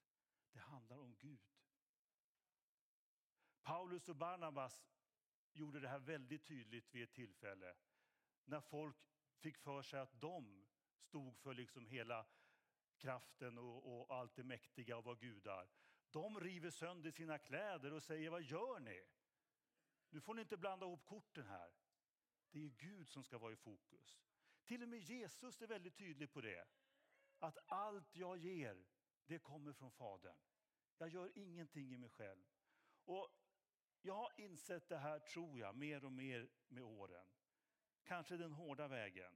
Det 0.55 0.61
handlar 0.61 0.97
om 0.97 1.15
Gud. 1.15 1.39
Paulus 3.61 4.09
och 4.09 4.15
Barnabas 4.15 4.87
gjorde 5.53 5.79
det 5.79 5.87
här 5.87 5.99
väldigt 5.99 6.45
tydligt 6.45 6.95
vid 6.95 7.03
ett 7.03 7.13
tillfälle. 7.13 7.75
När 8.45 8.61
folk 8.61 8.97
fick 9.37 9.57
för 9.57 9.81
sig 9.81 9.99
att 9.99 10.21
de 10.21 10.67
stod 10.97 11.37
för 11.37 11.53
liksom 11.53 11.85
hela 11.85 12.25
kraften 12.97 13.57
och, 13.57 13.99
och 13.99 14.15
allt 14.15 14.35
det 14.35 14.43
mäktiga 14.43 14.97
och 14.97 15.03
var 15.03 15.15
gudar. 15.15 15.69
De 16.11 16.39
river 16.39 16.69
sönder 16.69 17.11
sina 17.11 17.37
kläder 17.37 17.93
och 17.93 18.03
säger, 18.03 18.29
vad 18.29 18.43
gör 18.43 18.79
ni? 18.79 19.05
Nu 20.09 20.21
får 20.21 20.33
ni 20.33 20.41
inte 20.41 20.57
blanda 20.57 20.85
ihop 20.85 21.05
korten 21.05 21.45
här. 21.45 21.73
Det 22.51 22.65
är 22.65 22.69
Gud 22.69 23.07
som 23.07 23.23
ska 23.23 23.37
vara 23.37 23.53
i 23.53 23.55
fokus. 23.55 24.21
Till 24.63 24.83
och 24.83 24.89
med 24.89 24.99
Jesus 24.99 25.61
är 25.61 25.67
väldigt 25.67 25.97
tydlig 25.97 26.31
på 26.31 26.41
det. 26.41 26.67
Att 27.39 27.57
allt 27.65 28.15
jag 28.15 28.37
ger, 28.37 28.85
det 29.27 29.39
kommer 29.39 29.73
från 29.73 29.91
Fadern. 29.91 30.37
Jag 30.97 31.09
gör 31.09 31.37
ingenting 31.37 31.93
i 31.93 31.97
mig 31.97 32.09
själv. 32.09 32.43
Och 33.05 33.29
jag 34.01 34.15
har 34.15 34.31
insett 34.37 34.89
det 34.89 34.97
här, 34.97 35.19
tror 35.19 35.59
jag, 35.59 35.75
mer 35.75 36.05
och 36.05 36.11
mer 36.11 36.49
med 36.67 36.83
åren. 36.83 37.27
Kanske 38.03 38.37
den 38.37 38.53
hårda 38.53 38.87
vägen. 38.87 39.33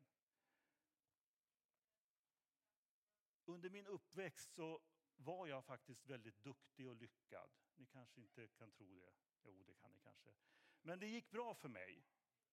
Under 3.45 3.69
min 3.69 3.87
uppväxt 3.87 4.53
så 4.53 4.81
var 5.15 5.47
jag 5.47 5.65
faktiskt 5.65 6.05
väldigt 6.05 6.43
duktig 6.43 6.89
och 6.89 6.95
lyckad. 6.95 7.49
Ni 7.75 7.85
kanske 7.85 8.21
inte 8.21 8.47
kan 8.47 8.71
tro 8.71 8.99
det. 8.99 9.13
Jo, 9.43 9.63
det 9.63 9.73
kan 9.73 9.91
ni 9.91 9.99
kanske. 9.99 10.29
Men 10.81 10.99
det 10.99 11.07
gick 11.07 11.31
bra 11.31 11.53
för 11.53 11.69
mig. 11.69 12.05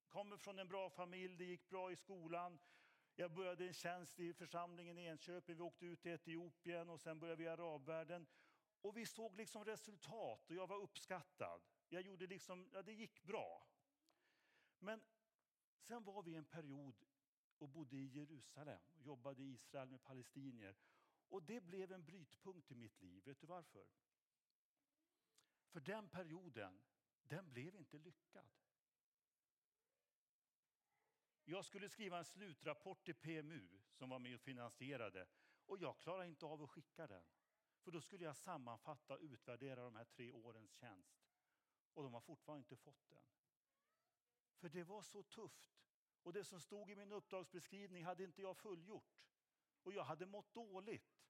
Kommer 0.08 0.36
från 0.36 0.58
en 0.58 0.68
bra 0.68 0.90
familj, 0.90 1.36
det 1.36 1.44
gick 1.44 1.68
bra 1.68 1.92
i 1.92 1.96
skolan. 1.96 2.58
Jag 3.18 3.32
började 3.32 3.66
en 3.66 3.72
tjänst 3.72 4.20
i 4.20 4.34
församlingen 4.34 4.98
i 4.98 5.04
Enköping, 5.04 5.56
vi 5.56 5.62
åkte 5.62 5.86
ut 5.86 6.00
till 6.00 6.12
Etiopien 6.12 6.88
och 6.88 7.00
sen 7.00 7.18
började 7.18 7.38
vi 7.38 7.44
i 7.44 7.48
arabvärlden. 7.48 8.26
Och 8.80 8.96
vi 8.96 9.06
såg 9.06 9.36
liksom 9.36 9.64
resultat 9.64 10.50
och 10.50 10.56
jag 10.56 10.66
var 10.66 10.76
uppskattad. 10.76 11.60
Jag 11.88 12.02
gjorde 12.02 12.26
liksom, 12.26 12.68
ja, 12.72 12.82
det 12.82 12.92
gick 12.92 13.22
bra. 13.22 13.68
Men 14.78 15.02
sen 15.80 16.04
var 16.04 16.22
vi 16.22 16.34
en 16.34 16.44
period 16.44 17.04
och 17.58 17.68
bodde 17.68 17.96
i 17.96 18.06
Jerusalem 18.06 18.82
och 18.94 19.02
jobbade 19.02 19.42
i 19.42 19.52
Israel 19.52 19.88
med 19.88 20.02
palestinier. 20.02 20.76
Och 21.28 21.42
det 21.42 21.60
blev 21.60 21.92
en 21.92 22.04
brytpunkt 22.04 22.70
i 22.70 22.74
mitt 22.74 23.02
liv. 23.02 23.22
Vet 23.24 23.40
du 23.40 23.46
varför? 23.46 23.86
För 25.68 25.80
den 25.80 26.08
perioden, 26.08 26.80
den 27.22 27.50
blev 27.50 27.76
inte 27.76 27.98
lyckad. 27.98 28.50
Jag 31.48 31.64
skulle 31.64 31.88
skriva 31.88 32.18
en 32.18 32.24
slutrapport 32.24 33.04
till 33.04 33.14
PMU 33.14 33.68
som 33.90 34.08
var 34.08 34.18
med 34.18 34.34
och 34.34 34.40
finansierade 34.40 35.26
och 35.66 35.78
jag 35.78 35.98
klarade 35.98 36.28
inte 36.28 36.46
av 36.46 36.62
att 36.62 36.70
skicka 36.70 37.06
den. 37.06 37.24
För 37.80 37.90
då 37.90 38.00
skulle 38.00 38.24
jag 38.24 38.36
sammanfatta 38.36 39.14
och 39.14 39.20
utvärdera 39.20 39.84
de 39.84 39.96
här 39.96 40.04
tre 40.04 40.32
årens 40.32 40.70
tjänst. 40.70 41.26
Och 41.94 42.02
de 42.02 42.14
har 42.14 42.20
fortfarande 42.20 42.58
inte 42.58 42.76
fått 42.76 43.08
den. 43.08 43.22
För 44.56 44.68
det 44.68 44.84
var 44.84 45.02
så 45.02 45.22
tufft. 45.22 45.78
Och 46.22 46.32
det 46.32 46.44
som 46.44 46.60
stod 46.60 46.90
i 46.90 46.96
min 46.96 47.12
uppdragsbeskrivning 47.12 48.04
hade 48.04 48.24
inte 48.24 48.42
jag 48.42 48.56
fullgjort. 48.56 49.22
Och 49.82 49.92
jag 49.92 50.04
hade 50.04 50.26
mått 50.26 50.54
dåligt. 50.54 51.22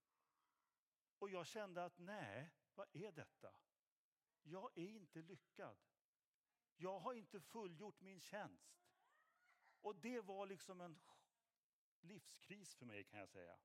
Och 1.19 1.31
jag 1.31 1.47
kände 1.47 1.85
att 1.85 1.99
nej, 1.99 2.51
vad 2.75 2.97
är 2.97 3.13
detta? 3.13 3.55
Jag 4.43 4.79
är 4.79 4.89
inte 4.89 5.23
lyckad. 5.23 5.79
Jag 6.77 6.99
har 6.99 7.15
inte 7.15 7.41
fullgjort 7.41 8.01
min 8.01 8.21
tjänst. 8.21 8.86
Och 9.81 9.97
det 9.97 10.21
var 10.21 10.47
liksom 10.47 10.81
en 10.81 10.99
livskris 12.01 12.75
för 12.75 12.87
mig 12.87 13.05
kan 13.05 13.21
jag 13.21 13.29
säga. 13.29 13.59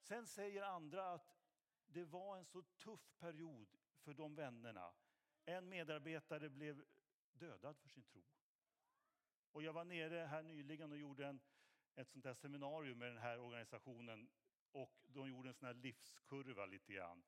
Sen 0.00 0.26
säger 0.26 0.62
andra 0.62 1.12
att 1.12 1.36
det 1.86 2.04
var 2.04 2.38
en 2.38 2.44
så 2.44 2.62
tuff 2.62 3.12
period 3.18 3.76
för 3.98 4.14
de 4.14 4.34
vännerna. 4.34 4.92
En 5.44 5.68
medarbetare 5.68 6.48
blev 6.48 6.84
dödad 7.32 7.76
för 7.78 7.88
sin 7.88 8.02
tro. 8.02 8.24
Och 9.52 9.62
jag 9.62 9.72
var 9.72 9.84
nere 9.84 10.26
här 10.26 10.42
nyligen 10.42 10.92
och 10.92 10.98
gjorde 10.98 11.26
en, 11.26 11.40
ett 11.94 12.10
sånt 12.10 12.24
där 12.24 12.34
seminarium 12.34 12.98
med 12.98 13.08
den 13.08 13.18
här 13.18 13.38
organisationen 13.38 14.30
och 14.72 15.06
de 15.06 15.28
gjorde 15.28 15.48
en 15.48 15.54
sån 15.54 15.66
här 15.66 15.74
livskurva 15.74 16.66
lite 16.66 16.92
grann. 16.92 17.22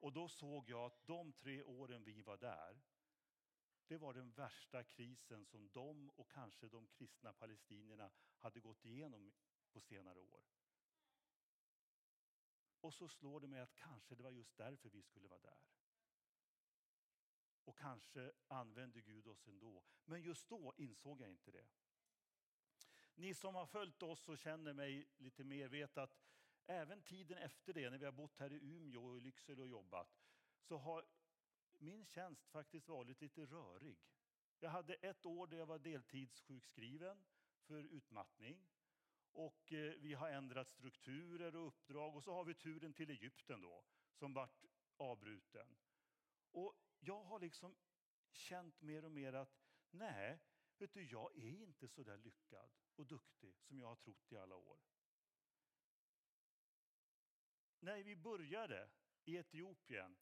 Och 0.00 0.12
då 0.12 0.28
såg 0.28 0.68
jag 0.68 0.86
att 0.86 1.06
de 1.06 1.32
tre 1.32 1.62
åren 1.62 2.04
vi 2.04 2.22
var 2.22 2.36
där, 2.36 2.82
det 3.86 3.96
var 3.96 4.14
den 4.14 4.30
värsta 4.30 4.84
krisen 4.84 5.44
som 5.44 5.70
de 5.72 6.10
och 6.10 6.30
kanske 6.30 6.68
de 6.68 6.86
kristna 6.86 7.32
palestinierna 7.32 8.10
hade 8.38 8.60
gått 8.60 8.84
igenom 8.84 9.32
på 9.72 9.80
senare 9.80 10.18
år. 10.18 10.42
Och 12.80 12.94
så 12.94 13.08
slår 13.08 13.40
det 13.40 13.48
mig 13.48 13.60
att 13.60 13.74
kanske 13.74 14.14
det 14.14 14.22
var 14.22 14.30
just 14.30 14.56
därför 14.56 14.88
vi 14.88 15.02
skulle 15.02 15.28
vara 15.28 15.40
där. 15.40 15.58
Och 17.64 17.78
kanske 17.78 18.32
använde 18.48 19.00
Gud 19.00 19.26
oss 19.26 19.48
ändå. 19.48 19.84
Men 20.04 20.22
just 20.22 20.48
då 20.48 20.74
insåg 20.76 21.20
jag 21.20 21.30
inte 21.30 21.50
det. 21.50 21.66
Ni 23.14 23.34
som 23.34 23.54
har 23.54 23.66
följt 23.66 24.02
oss 24.02 24.28
och 24.28 24.38
känner 24.38 24.72
mig 24.72 25.08
lite 25.16 25.44
mer 25.44 25.68
vet 25.68 25.98
att 25.98 26.20
även 26.66 27.02
tiden 27.02 27.38
efter 27.38 27.72
det, 27.72 27.90
när 27.90 27.98
vi 27.98 28.04
har 28.04 28.12
bott 28.12 28.38
här 28.38 28.52
i 28.52 28.56
Umeå 28.56 29.06
och 29.06 29.18
i 29.18 29.20
Lycksele 29.20 29.62
och 29.62 29.68
jobbat, 29.68 30.08
så 30.60 30.76
har 30.76 31.04
min 31.84 32.06
tjänst 32.06 32.48
faktiskt 32.48 32.88
varit 32.88 33.20
lite 33.20 33.46
rörig. 33.46 33.98
Jag 34.60 34.70
hade 34.70 34.94
ett 34.94 35.26
år 35.26 35.46
där 35.46 35.56
jag 35.56 35.66
var 35.66 35.78
deltidssjukskriven 35.78 37.24
för 37.66 37.84
utmattning. 37.84 38.66
Och 39.32 39.72
eh, 39.72 39.94
vi 39.94 40.14
har 40.14 40.30
ändrat 40.30 40.68
strukturer 40.68 41.56
och 41.56 41.66
uppdrag 41.66 42.16
och 42.16 42.24
så 42.24 42.34
har 42.34 42.44
vi 42.44 42.54
turen 42.54 42.94
till 42.94 43.10
Egypten 43.10 43.60
då, 43.60 43.84
som 44.12 44.32
vart 44.32 44.64
avbruten. 44.96 45.76
Och 46.50 46.74
jag 47.00 47.24
har 47.24 47.40
liksom 47.40 47.76
känt 48.30 48.80
mer 48.80 49.04
och 49.04 49.12
mer 49.12 49.32
att 49.32 49.60
nej, 49.90 50.38
vet 50.78 50.92
du, 50.92 51.02
jag 51.02 51.36
är 51.36 51.62
inte 51.62 51.88
så 51.88 52.02
där 52.02 52.16
lyckad 52.16 52.70
och 52.96 53.06
duktig 53.06 53.56
som 53.60 53.78
jag 53.78 53.86
har 53.86 53.96
trott 53.96 54.32
i 54.32 54.36
alla 54.36 54.56
år. 54.56 54.78
När 57.80 58.02
vi 58.02 58.16
började 58.16 58.90
i 59.24 59.36
Etiopien, 59.36 60.16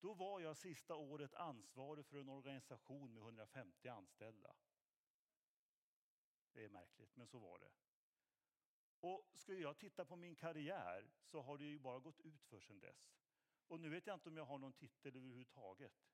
då 0.00 0.14
var 0.14 0.40
jag 0.40 0.56
sista 0.56 0.94
året 0.94 1.34
ansvarig 1.34 2.06
för 2.06 2.20
en 2.20 2.28
organisation 2.28 3.14
med 3.14 3.22
150 3.22 3.88
anställda. 3.88 4.56
Det 6.52 6.64
är 6.64 6.68
märkligt, 6.68 7.16
men 7.16 7.26
så 7.26 7.38
var 7.38 7.58
det. 7.58 7.70
Och 9.00 9.28
skulle 9.34 9.60
jag 9.60 9.78
titta 9.78 10.04
på 10.04 10.16
min 10.16 10.36
karriär 10.36 11.10
så 11.20 11.42
har 11.42 11.58
det 11.58 11.64
ju 11.64 11.78
bara 11.78 11.98
gått 11.98 12.20
ut 12.20 12.44
för 12.44 12.60
sedan 12.60 12.80
dess. 12.80 13.14
Och 13.66 13.80
nu 13.80 13.88
vet 13.88 14.06
jag 14.06 14.14
inte 14.14 14.28
om 14.28 14.36
jag 14.36 14.44
har 14.44 14.58
någon 14.58 14.72
titel 14.72 15.16
överhuvudtaget. 15.16 16.08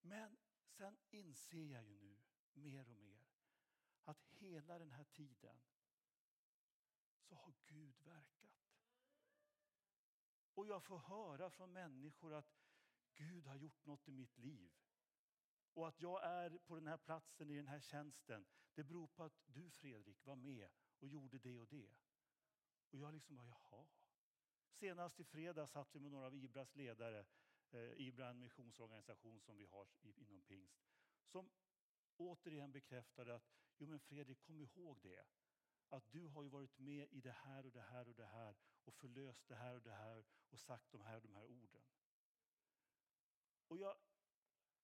Men 0.00 0.38
sen 0.64 0.98
inser 1.10 1.64
jag 1.64 1.84
ju 1.84 1.98
nu 1.98 2.22
mer 2.52 2.88
och 2.88 2.98
mer 2.98 3.30
att 4.04 4.24
hela 4.24 4.78
den 4.78 4.90
här 4.90 5.04
tiden 5.04 5.60
så 7.20 7.34
har 7.34 7.54
Gud 7.66 8.00
verkat. 8.04 8.39
Och 10.54 10.66
jag 10.66 10.82
får 10.82 10.98
höra 10.98 11.50
från 11.50 11.72
människor 11.72 12.34
att 12.34 12.54
Gud 13.14 13.46
har 13.46 13.56
gjort 13.56 13.86
något 13.86 14.08
i 14.08 14.12
mitt 14.12 14.38
liv. 14.38 14.72
Och 15.74 15.88
att 15.88 16.00
jag 16.00 16.24
är 16.24 16.58
på 16.58 16.74
den 16.74 16.86
här 16.86 16.96
platsen 16.96 17.50
i 17.50 17.56
den 17.56 17.68
här 17.68 17.80
tjänsten, 17.80 18.46
det 18.74 18.84
beror 18.84 19.06
på 19.06 19.24
att 19.24 19.40
du 19.46 19.70
Fredrik 19.70 20.24
var 20.24 20.36
med 20.36 20.68
och 20.98 21.08
gjorde 21.08 21.38
det 21.38 21.58
och 21.58 21.68
det. 21.68 21.90
Och 22.90 22.98
jag 22.98 23.14
liksom 23.14 23.36
bara, 23.36 23.46
jaha. 23.46 23.86
Senast 24.72 25.20
i 25.20 25.24
fredag 25.24 25.66
satt 25.66 25.94
vi 25.94 26.00
med 26.00 26.10
några 26.10 26.26
av 26.26 26.36
Ibras 26.36 26.74
ledare, 26.74 27.26
eh, 27.70 28.00
Ibra 28.00 28.28
en 28.28 28.40
missionsorganisation 28.40 29.40
som 29.40 29.56
vi 29.56 29.64
har 29.64 29.88
inom 30.02 30.42
pingst, 30.42 30.84
som 31.26 31.50
återigen 32.16 32.72
bekräftade 32.72 33.34
att, 33.34 33.50
jo 33.78 33.86
men 33.86 34.00
Fredrik 34.00 34.40
kom 34.40 34.60
ihåg 34.60 35.00
det. 35.02 35.24
Att 35.90 36.12
du 36.12 36.26
har 36.26 36.42
ju 36.42 36.48
varit 36.48 36.78
med 36.78 37.08
i 37.10 37.20
det 37.20 37.32
här 37.32 37.66
och 37.66 37.72
det 37.72 37.82
här 37.82 38.08
och 38.08 38.14
det 38.14 38.26
här 38.26 38.56
och 38.84 38.94
förlöst 38.94 39.48
det 39.48 39.54
här 39.54 39.74
och 39.74 39.82
det 39.82 39.94
här 39.94 40.24
och 40.50 40.60
sagt 40.60 40.92
de 40.92 41.00
här 41.00 41.16
och 41.16 41.22
de 41.22 41.34
här 41.34 41.44
orden. 41.44 41.82
Och 43.68 43.78
jag 43.78 43.96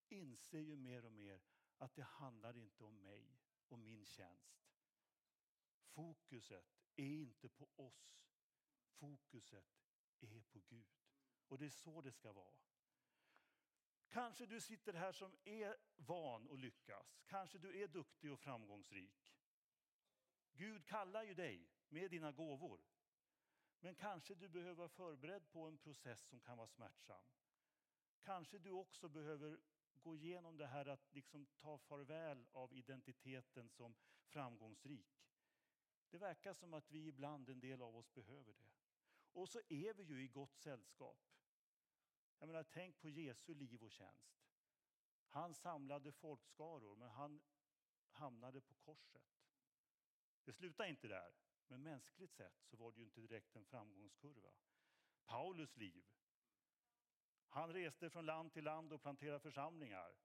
inser 0.09 0.59
ju 0.59 0.75
mer 0.75 1.05
och 1.05 1.11
mer 1.11 1.41
att 1.77 1.95
det 1.95 2.03
handlar 2.03 2.57
inte 2.57 2.83
om 2.83 3.01
mig 3.01 3.39
och 3.67 3.79
min 3.79 4.05
tjänst. 4.05 4.67
Fokuset 5.81 6.65
är 6.95 7.05
inte 7.05 7.49
på 7.49 7.69
oss. 7.75 8.23
Fokuset 8.87 9.65
är 10.19 10.41
på 10.41 10.59
Gud. 10.59 10.87
Och 11.47 11.57
det 11.57 11.65
är 11.65 11.69
så 11.69 12.01
det 12.01 12.11
ska 12.11 12.31
vara. 12.31 12.61
Kanske 14.07 14.45
du 14.45 14.61
sitter 14.61 14.93
här 14.93 15.11
som 15.11 15.37
är 15.43 15.75
van 15.95 16.49
att 16.51 16.59
lyckas. 16.59 17.21
Kanske 17.25 17.57
du 17.57 17.83
är 17.83 17.87
duktig 17.87 18.31
och 18.31 18.39
framgångsrik. 18.39 19.27
Gud 20.57 20.85
kallar 20.85 21.23
ju 21.23 21.33
dig 21.33 21.69
med 21.89 22.11
dina 22.11 22.31
gåvor. 22.31 22.81
Men 23.79 23.95
kanske 23.95 24.35
du 24.35 24.49
behöver 24.49 24.73
vara 24.73 24.89
förberedd 24.89 25.51
på 25.51 25.67
en 25.67 25.77
process 25.77 26.21
som 26.21 26.39
kan 26.39 26.57
vara 26.57 26.67
smärtsam. 26.67 27.23
Kanske 28.21 28.59
du 28.59 28.71
också 28.71 29.09
behöver 29.09 29.59
gå 30.03 30.15
igenom 30.15 30.57
det 30.57 30.67
här 30.67 30.85
att 30.85 31.13
liksom 31.13 31.45
ta 31.45 31.77
farväl 31.77 32.47
av 32.51 32.73
identiteten 32.73 33.69
som 33.69 33.95
framgångsrik. 34.25 35.27
Det 36.09 36.17
verkar 36.17 36.53
som 36.53 36.73
att 36.73 36.91
vi 36.91 37.07
ibland, 37.07 37.49
en 37.49 37.59
del 37.59 37.81
av 37.81 37.95
oss, 37.95 38.13
behöver 38.13 38.53
det. 38.53 38.71
Och 39.33 39.49
så 39.49 39.59
är 39.69 39.93
vi 39.93 40.03
ju 40.03 40.23
i 40.23 40.27
gott 40.27 40.55
sällskap. 40.55 41.17
Jag 42.39 42.47
menar, 42.47 42.63
tänk 42.63 42.99
på 42.99 43.09
Jesu 43.09 43.53
liv 43.53 43.83
och 43.83 43.91
tjänst. 43.91 44.37
Han 45.27 45.53
samlade 45.53 46.11
folkskaror, 46.11 46.95
men 46.95 47.09
han 47.09 47.41
hamnade 48.09 48.61
på 48.61 48.73
korset. 48.73 49.37
Det 50.47 50.53
slutade 50.53 50.89
inte 50.89 51.07
där, 51.07 51.33
men 51.67 51.83
mänskligt 51.83 52.33
sett 52.33 52.63
så 52.63 52.77
var 52.77 52.91
det 52.91 52.97
ju 52.97 53.03
inte 53.03 53.21
direkt 53.21 53.55
en 53.55 53.65
framgångskurva. 53.65 54.53
Paulus 55.25 55.77
liv. 55.77 56.05
Han 57.47 57.73
reste 57.73 58.09
från 58.09 58.25
land 58.25 58.53
till 58.53 58.63
land 58.63 58.93
och 58.93 59.01
planterade 59.01 59.39
församlingar. 59.39 60.15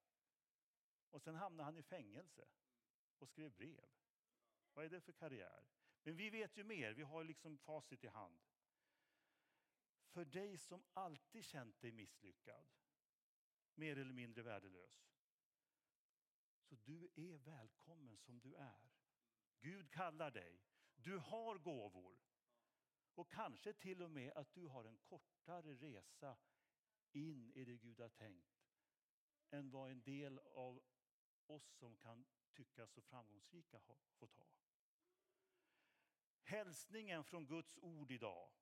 Och 1.10 1.22
sen 1.22 1.34
hamnade 1.34 1.64
han 1.64 1.78
i 1.78 1.82
fängelse 1.82 2.48
och 3.18 3.28
skrev 3.28 3.52
brev. 3.52 3.90
Vad 4.74 4.84
är 4.84 4.88
det 4.88 5.00
för 5.00 5.12
karriär? 5.12 5.66
Men 6.02 6.16
vi 6.16 6.30
vet 6.30 6.56
ju 6.56 6.64
mer, 6.64 6.92
vi 6.92 7.02
har 7.02 7.24
liksom 7.24 7.58
facit 7.58 8.04
i 8.04 8.08
hand. 8.08 8.40
För 10.08 10.24
dig 10.24 10.58
som 10.58 10.84
alltid 10.92 11.44
känt 11.44 11.80
dig 11.80 11.92
misslyckad, 11.92 12.66
mer 13.74 13.98
eller 13.98 14.12
mindre 14.12 14.42
värdelös. 14.42 15.12
Så 16.60 16.74
du 16.74 17.10
är 17.14 17.38
välkommen 17.38 18.18
som 18.18 18.40
du 18.40 18.54
är. 18.54 18.92
Gud 19.62 19.90
kallar 19.90 20.30
dig. 20.30 20.60
Du 20.96 21.18
har 21.18 21.58
gåvor. 21.58 22.18
Och 23.14 23.30
kanske 23.30 23.72
till 23.72 24.02
och 24.02 24.10
med 24.10 24.32
att 24.32 24.54
du 24.54 24.66
har 24.66 24.84
en 24.84 24.96
kortare 24.96 25.74
resa 25.74 26.36
in 27.12 27.52
i 27.54 27.64
det 27.64 27.76
Gud 27.76 28.00
har 28.00 28.08
tänkt 28.08 28.62
än 29.50 29.70
vad 29.70 29.90
en 29.90 30.02
del 30.02 30.38
av 30.38 30.82
oss 31.46 31.76
som 31.78 31.96
kan 31.96 32.24
tyckas 32.52 32.92
så 32.92 33.02
framgångsrika 33.02 33.78
har 33.78 33.98
fått 34.18 34.34
ha. 34.34 34.48
Hälsningen 36.42 37.24
från 37.24 37.46
Guds 37.46 37.78
ord 37.78 38.10
idag, 38.10 38.52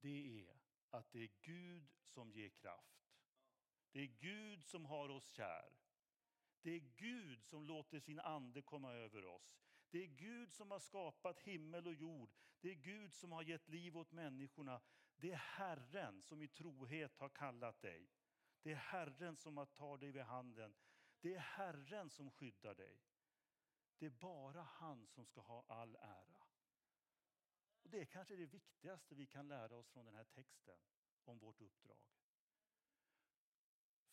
det 0.00 0.42
är 0.42 0.60
att 0.90 1.12
det 1.12 1.18
är 1.18 1.30
Gud 1.40 1.90
som 2.04 2.32
ger 2.32 2.48
kraft. 2.48 3.08
Det 3.92 4.00
är 4.00 4.06
Gud 4.06 4.64
som 4.64 4.84
har 4.84 5.08
oss 5.08 5.28
kär. 5.28 5.72
Det 6.68 6.74
är 6.74 6.92
Gud 6.96 7.44
som 7.44 7.66
låter 7.66 8.00
sin 8.00 8.20
ande 8.20 8.62
komma 8.62 8.92
över 8.92 9.24
oss. 9.24 9.58
Det 9.90 10.02
är 10.02 10.06
Gud 10.06 10.52
som 10.52 10.70
har 10.70 10.78
skapat 10.78 11.40
himmel 11.40 11.86
och 11.86 11.94
jord. 11.94 12.30
Det 12.60 12.70
är 12.70 12.74
Gud 12.74 13.14
som 13.14 13.32
har 13.32 13.42
gett 13.42 13.68
liv 13.68 13.96
åt 13.96 14.12
människorna. 14.12 14.80
Det 15.16 15.32
är 15.32 15.36
Herren 15.36 16.22
som 16.22 16.42
i 16.42 16.48
trohet 16.48 17.16
har 17.16 17.28
kallat 17.28 17.80
dig. 17.82 18.10
Det 18.62 18.72
är 18.72 18.76
Herren 18.76 19.36
som 19.36 19.56
har 19.56 19.66
tagit 19.66 20.00
dig 20.00 20.12
vid 20.12 20.22
handen. 20.22 20.74
Det 21.20 21.34
är 21.34 21.38
Herren 21.38 22.10
som 22.10 22.30
skyddar 22.30 22.74
dig. 22.74 23.00
Det 23.98 24.06
är 24.06 24.10
bara 24.10 24.62
han 24.62 25.06
som 25.06 25.26
ska 25.26 25.40
ha 25.40 25.64
all 25.68 25.96
ära. 25.96 26.46
Och 27.82 27.90
det 27.90 28.00
är 28.00 28.04
kanske 28.04 28.36
det 28.36 28.46
viktigaste 28.46 29.14
vi 29.14 29.26
kan 29.26 29.48
lära 29.48 29.76
oss 29.76 29.90
från 29.90 30.04
den 30.04 30.14
här 30.14 30.24
texten 30.24 30.78
om 31.24 31.38
vårt 31.38 31.60
uppdrag. 31.60 31.98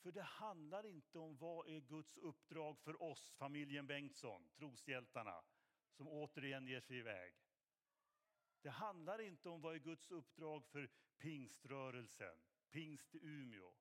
För 0.06 0.12
det 0.12 0.24
handlar 0.24 0.86
inte 0.86 1.20
om 1.20 1.38
vad 1.38 1.68
är 1.68 1.80
Guds 1.80 2.18
uppdrag 2.18 2.80
för 2.80 3.02
oss, 3.02 3.34
familjen 3.38 3.88
Bengtsson, 3.88 4.50
troshjältarna, 4.56 5.44
som 5.92 6.08
återigen 6.08 6.68
ger 6.68 6.82
sig 6.82 6.98
iväg. 6.98 7.34
Det 8.62 8.70
handlar 8.70 9.22
inte 9.22 9.50
om 9.50 9.62
vad 9.62 9.76
är 9.76 9.80
Guds 9.80 10.12
uppdrag 10.12 10.66
för 10.66 10.90
pingströrelsen, 11.18 12.38
pingst 12.70 13.16
i 13.16 13.20
Umeå. 13.24 13.74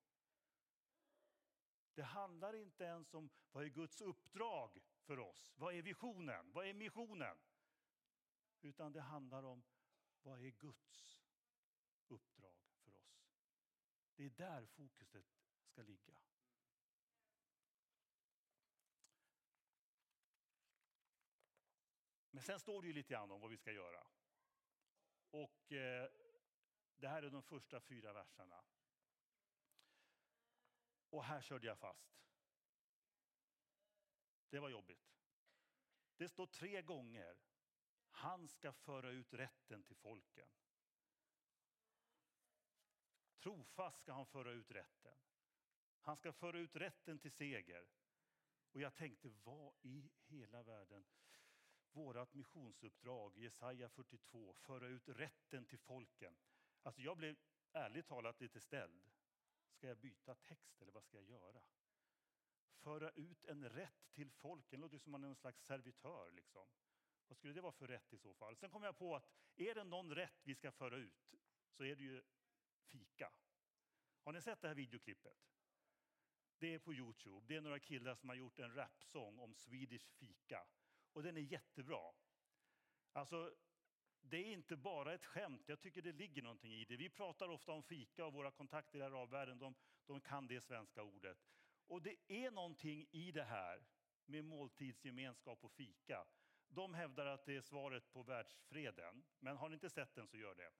Det 1.94 2.02
handlar 2.02 2.54
inte 2.54 2.84
ens 2.84 3.14
om 3.14 3.30
vad 3.52 3.64
är 3.64 3.68
Guds 3.68 4.00
uppdrag 4.00 4.78
för 5.02 5.18
oss. 5.18 5.54
Vad 5.56 5.74
är 5.74 5.82
visionen? 5.82 6.52
Vad 6.52 6.66
är 6.66 6.74
missionen? 6.74 7.38
Utan 8.62 8.92
det 8.92 9.00
handlar 9.00 9.42
om 9.42 9.64
vad 10.22 10.40
är 10.40 10.50
Guds 10.50 11.20
uppdrag 12.08 12.56
för 12.84 12.96
oss. 12.96 13.30
Det 14.16 14.24
är 14.24 14.30
där 14.30 14.66
fokuset 14.66 15.43
ska 15.74 15.82
ligga. 15.82 16.14
Men 22.30 22.42
sen 22.42 22.60
står 22.60 22.82
det 22.82 22.88
ju 22.88 22.94
lite 22.94 23.12
grann 23.12 23.30
om 23.30 23.40
vad 23.40 23.50
vi 23.50 23.56
ska 23.56 23.72
göra. 23.72 24.06
Och 25.30 25.72
eh, 25.72 26.10
det 26.96 27.08
här 27.08 27.22
är 27.22 27.30
de 27.30 27.42
första 27.42 27.80
fyra 27.80 28.12
verserna. 28.12 28.64
Och 31.10 31.24
här 31.24 31.40
körde 31.40 31.66
jag 31.66 31.78
fast. 31.78 32.24
Det 34.48 34.58
var 34.58 34.68
jobbigt. 34.68 35.14
Det 36.16 36.28
står 36.28 36.46
tre 36.46 36.82
gånger. 36.82 37.38
Han 38.10 38.48
ska 38.48 38.72
föra 38.72 39.10
ut 39.10 39.34
rätten 39.34 39.82
till 39.82 39.96
folken. 39.96 40.48
Trofast 43.38 43.98
ska 43.98 44.12
han 44.12 44.26
föra 44.26 44.52
ut 44.52 44.70
rätten. 44.70 45.23
Han 46.04 46.16
ska 46.16 46.32
föra 46.32 46.58
ut 46.58 46.76
rätten 46.76 47.18
till 47.18 47.32
seger. 47.32 47.86
Och 48.72 48.80
jag 48.80 48.94
tänkte, 48.94 49.28
vad 49.28 49.74
i 49.82 50.10
hela 50.26 50.62
världen? 50.62 51.04
Vårat 51.92 52.34
missionsuppdrag, 52.34 53.38
Jesaja 53.38 53.88
42, 53.88 54.54
föra 54.54 54.86
ut 54.86 55.08
rätten 55.08 55.64
till 55.64 55.78
folken. 55.78 56.36
Alltså 56.82 57.02
jag 57.02 57.16
blev 57.16 57.36
ärligt 57.72 58.06
talat 58.06 58.40
lite 58.40 58.60
ställd. 58.60 59.10
Ska 59.70 59.88
jag 59.88 59.98
byta 59.98 60.34
text 60.34 60.82
eller 60.82 60.92
vad 60.92 61.04
ska 61.04 61.16
jag 61.16 61.24
göra? 61.24 61.62
Föra 62.74 63.10
ut 63.10 63.44
en 63.44 63.68
rätt 63.68 64.12
till 64.12 64.30
folken, 64.30 64.80
låter 64.80 64.98
som 64.98 65.12
man 65.12 65.22
är 65.24 65.28
någon 65.28 65.36
slags 65.36 65.64
servitör. 65.64 66.30
Liksom. 66.30 66.68
Vad 67.28 67.36
skulle 67.36 67.52
det 67.52 67.60
vara 67.60 67.72
för 67.72 67.88
rätt 67.88 68.12
i 68.12 68.18
så 68.18 68.34
fall? 68.34 68.56
Sen 68.56 68.70
kom 68.70 68.82
jag 68.82 68.98
på 68.98 69.16
att 69.16 69.30
är 69.56 69.74
det 69.74 69.84
någon 69.84 70.14
rätt 70.14 70.40
vi 70.42 70.54
ska 70.54 70.72
föra 70.72 70.96
ut 70.96 71.34
så 71.70 71.84
är 71.84 71.96
det 71.96 72.02
ju 72.02 72.22
fika. 72.86 73.32
Har 74.22 74.32
ni 74.32 74.42
sett 74.42 74.60
det 74.60 74.68
här 74.68 74.74
videoklippet? 74.74 75.53
Det 76.58 76.74
är 76.74 76.78
på 76.78 76.94
Youtube. 76.94 77.46
Det 77.46 77.56
är 77.56 77.60
några 77.60 77.78
killar 77.78 78.14
som 78.14 78.28
har 78.28 78.36
gjort 78.36 78.58
en 78.58 78.74
rapsång 78.74 79.38
om 79.38 79.54
Swedish 79.54 80.06
fika. 80.18 80.66
Och 81.12 81.22
den 81.22 81.36
är 81.36 81.40
jättebra. 81.40 82.12
Alltså, 83.12 83.54
det 84.20 84.36
är 84.36 84.52
inte 84.52 84.76
bara 84.76 85.14
ett 85.14 85.24
skämt, 85.24 85.62
jag 85.66 85.80
tycker 85.80 86.02
det 86.02 86.12
ligger 86.12 86.42
någonting 86.42 86.74
i 86.74 86.84
det. 86.84 86.96
Vi 86.96 87.10
pratar 87.10 87.48
ofta 87.48 87.72
om 87.72 87.82
fika 87.82 88.26
och 88.26 88.32
våra 88.32 88.50
kontakter 88.50 88.98
i 88.98 89.02
arabvärlden, 89.02 89.58
de, 89.58 89.74
de 90.06 90.20
kan 90.20 90.46
det 90.46 90.60
svenska 90.60 91.02
ordet. 91.02 91.38
Och 91.86 92.02
det 92.02 92.16
är 92.28 92.50
någonting 92.50 93.06
i 93.10 93.32
det 93.32 93.44
här 93.44 93.86
med 94.26 94.44
måltidsgemenskap 94.44 95.64
och 95.64 95.72
fika. 95.72 96.26
De 96.68 96.94
hävdar 96.94 97.26
att 97.26 97.44
det 97.44 97.56
är 97.56 97.60
svaret 97.60 98.12
på 98.12 98.22
världsfreden, 98.22 99.24
men 99.38 99.56
har 99.56 99.68
ni 99.68 99.74
inte 99.74 99.90
sett 99.90 100.14
den 100.14 100.28
så 100.28 100.36
gör 100.36 100.54
det. 100.54 100.72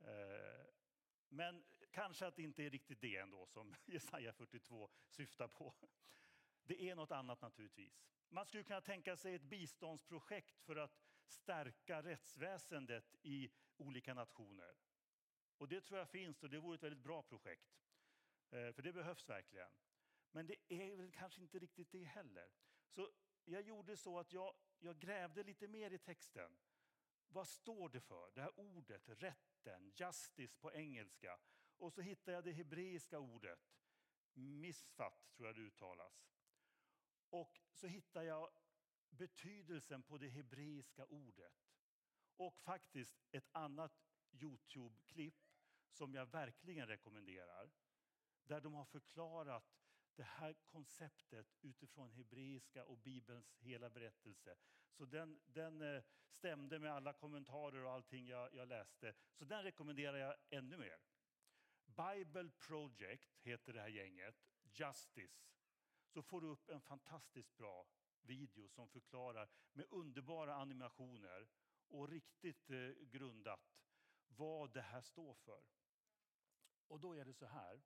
Eh, 0.00 0.66
men 1.28 1.64
kanske 1.96 2.26
att 2.26 2.36
det 2.36 2.42
inte 2.42 2.62
är 2.62 2.70
riktigt 2.70 3.00
det 3.00 3.16
ändå 3.16 3.46
som 3.46 3.74
Jesaja 3.86 4.32
42 4.32 4.90
syftar 5.08 5.48
på. 5.48 5.74
Det 6.64 6.90
är 6.90 6.94
något 6.94 7.10
annat 7.10 7.40
naturligtvis. 7.40 8.02
Man 8.28 8.46
skulle 8.46 8.62
kunna 8.62 8.80
tänka 8.80 9.16
sig 9.16 9.34
ett 9.34 9.42
biståndsprojekt 9.42 10.60
för 10.60 10.76
att 10.76 10.98
stärka 11.26 12.02
rättsväsendet 12.02 13.14
i 13.22 13.50
olika 13.76 14.14
nationer. 14.14 14.76
Och 15.58 15.68
det 15.68 15.80
tror 15.80 15.98
jag 15.98 16.08
finns 16.08 16.42
och 16.42 16.50
det 16.50 16.58
vore 16.58 16.74
ett 16.74 16.82
väldigt 16.82 17.02
bra 17.02 17.22
projekt. 17.22 17.78
Eh, 18.50 18.72
för 18.72 18.82
det 18.82 18.92
behövs 18.92 19.28
verkligen. 19.28 19.70
Men 20.30 20.46
det 20.46 20.56
är 20.68 20.96
väl 20.96 21.12
kanske 21.12 21.42
inte 21.42 21.58
riktigt 21.58 21.92
det 21.92 22.04
heller. 22.04 22.48
Så 22.88 23.10
jag 23.44 23.62
gjorde 23.62 23.96
så 23.96 24.18
att 24.18 24.32
jag, 24.32 24.54
jag 24.78 24.98
grävde 24.98 25.42
lite 25.42 25.68
mer 25.68 25.90
i 25.90 25.98
texten. 25.98 26.58
Vad 27.28 27.48
står 27.48 27.88
det 27.88 28.00
för? 28.00 28.30
Det 28.34 28.40
här 28.40 28.60
ordet, 28.60 29.08
rätten, 29.08 29.92
justice 29.96 30.56
på 30.60 30.72
engelska. 30.72 31.38
Och 31.78 31.92
så 31.92 32.00
hittar 32.00 32.32
jag 32.32 32.44
det 32.44 32.52
hebreiska 32.52 33.18
ordet, 33.18 33.58
missfatt 34.34 35.32
tror 35.36 35.48
jag 35.48 35.56
det 35.56 35.62
uttalas. 35.62 36.26
Och 37.30 37.60
så 37.72 37.86
hittar 37.86 38.22
jag 38.22 38.50
betydelsen 39.10 40.02
på 40.02 40.18
det 40.18 40.28
hebreiska 40.28 41.06
ordet. 41.06 41.54
Och 42.36 42.54
faktiskt 42.54 43.14
ett 43.30 43.48
annat 43.52 43.92
Youtube-klipp 44.30 45.34
som 45.90 46.14
jag 46.14 46.26
verkligen 46.26 46.88
rekommenderar. 46.88 47.70
Där 48.42 48.60
de 48.60 48.74
har 48.74 48.84
förklarat 48.84 49.76
det 50.14 50.22
här 50.22 50.52
konceptet 50.52 51.46
utifrån 51.60 52.10
hebreiska 52.10 52.84
och 52.84 52.98
Bibelns 52.98 53.54
hela 53.58 53.90
berättelse. 53.90 54.56
Så 54.90 55.04
den, 55.04 55.40
den 55.44 55.82
eh, 55.82 56.02
stämde 56.28 56.78
med 56.78 56.92
alla 56.92 57.12
kommentarer 57.12 57.84
och 57.84 57.90
allting 57.90 58.26
jag, 58.26 58.54
jag 58.54 58.68
läste. 58.68 59.14
Så 59.34 59.44
den 59.44 59.62
rekommenderar 59.62 60.16
jag 60.16 60.34
ännu 60.50 60.76
mer. 60.76 60.98
Bible 61.96 62.50
Project 62.50 63.38
heter 63.42 63.72
det 63.72 63.80
här 63.80 63.88
gänget. 63.88 64.36
Justice 64.62 65.46
så 66.06 66.22
får 66.22 66.40
du 66.40 66.46
upp 66.46 66.68
en 66.68 66.80
fantastiskt 66.80 67.56
bra 67.56 67.86
video 68.22 68.68
som 68.68 68.88
förklarar 68.88 69.50
med 69.72 69.86
underbara 69.90 70.54
animationer 70.54 71.48
och 71.88 72.08
riktigt 72.08 72.70
eh, 72.70 72.88
grundat 72.88 73.76
vad 74.26 74.72
det 74.72 74.80
här 74.80 75.00
står 75.00 75.34
för. 75.34 75.64
Och 76.88 77.00
då 77.00 77.16
är 77.16 77.24
det 77.24 77.34
så 77.34 77.46
här 77.46 77.82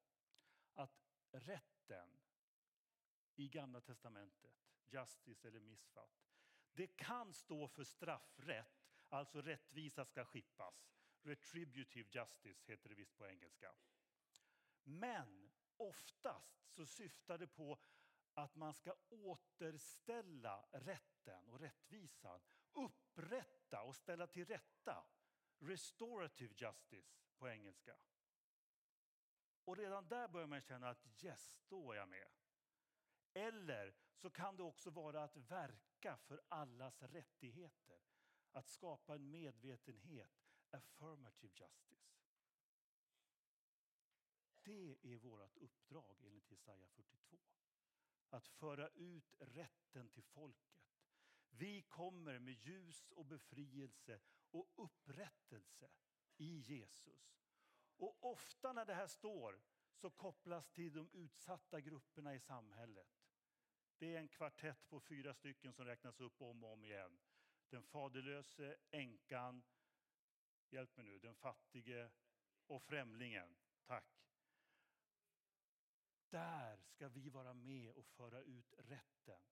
att 0.74 1.02
rätten 1.32 2.18
i 3.36 3.48
Gamla 3.48 3.80
testamentet, 3.80 4.54
justice 4.90 5.48
eller 5.48 5.60
Missfatt 5.60 6.20
det 6.72 6.86
kan 6.86 7.34
stå 7.34 7.68
för 7.68 7.84
straffrätt, 7.84 8.90
alltså 9.08 9.42
rättvisa 9.42 10.04
ska 10.04 10.24
skippas. 10.24 10.90
Retributive 11.22 12.08
justice 12.12 12.64
heter 12.66 12.88
det 12.88 12.94
visst 12.94 13.16
på 13.18 13.26
engelska. 13.26 13.74
Men 14.84 15.50
oftast 15.76 16.68
så 16.68 16.86
syftar 16.86 17.38
det 17.38 17.46
på 17.46 17.78
att 18.34 18.54
man 18.54 18.74
ska 18.74 18.94
återställa 19.08 20.64
rätten 20.72 21.48
och 21.48 21.60
rättvisan. 21.60 22.40
Upprätta 22.72 23.82
och 23.82 23.96
ställa 23.96 24.26
till 24.26 24.46
rätta. 24.46 25.06
Restorative 25.58 26.54
justice 26.56 27.20
på 27.38 27.48
engelska. 27.48 27.96
Och 29.64 29.76
redan 29.76 30.08
där 30.08 30.28
börjar 30.28 30.46
man 30.46 30.60
känna 30.60 30.88
att 30.90 31.24
yes, 31.24 31.60
då 31.68 31.92
är 31.92 31.96
jag 31.96 32.08
med. 32.08 32.28
Eller 33.32 33.94
så 34.14 34.30
kan 34.30 34.56
det 34.56 34.62
också 34.62 34.90
vara 34.90 35.24
att 35.24 35.36
verka 35.36 36.16
för 36.16 36.40
allas 36.48 37.02
rättigheter. 37.02 37.98
Att 38.52 38.68
skapa 38.68 39.14
en 39.14 39.30
medvetenhet, 39.30 40.50
affirmative 40.70 41.52
justice. 41.54 42.19
Det 44.62 44.98
är 45.02 45.16
vårt 45.16 45.56
uppdrag 45.56 46.16
enligt 46.22 46.50
Jesaja 46.50 46.86
42 46.88 47.38
att 48.30 48.46
föra 48.46 48.88
ut 48.88 49.34
rätten 49.38 50.08
till 50.08 50.22
folket. 50.22 50.80
Vi 51.50 51.82
kommer 51.82 52.38
med 52.38 52.54
ljus 52.54 53.10
och 53.10 53.26
befrielse 53.26 54.20
och 54.50 54.68
upprättelse 54.76 55.90
i 56.36 56.58
Jesus. 56.58 57.40
Och 57.96 58.24
ofta 58.24 58.72
när 58.72 58.84
det 58.84 58.94
här 58.94 59.06
står 59.06 59.60
så 59.94 60.10
kopplas 60.10 60.70
till 60.70 60.92
de 60.92 61.10
utsatta 61.12 61.80
grupperna 61.80 62.34
i 62.34 62.40
samhället. 62.40 63.08
Det 63.98 64.14
är 64.14 64.18
en 64.18 64.28
kvartett 64.28 64.88
på 64.88 65.00
fyra 65.00 65.34
stycken 65.34 65.72
som 65.72 65.84
räknas 65.84 66.20
upp 66.20 66.42
om 66.42 66.64
och 66.64 66.72
om 66.72 66.84
igen. 66.84 67.18
Den 67.68 67.82
faderlöse, 67.82 68.76
änkan, 68.90 69.62
hjälp 70.70 70.96
mig 70.96 71.06
nu, 71.06 71.18
den 71.18 71.34
fattige 71.34 72.10
och 72.66 72.82
främlingen. 72.82 73.56
Tack. 73.84 74.29
Där 76.30 76.80
ska 76.82 77.08
vi 77.08 77.28
vara 77.28 77.54
med 77.54 77.90
och 77.90 78.06
föra 78.06 78.40
ut 78.40 78.74
rätten. 78.78 79.42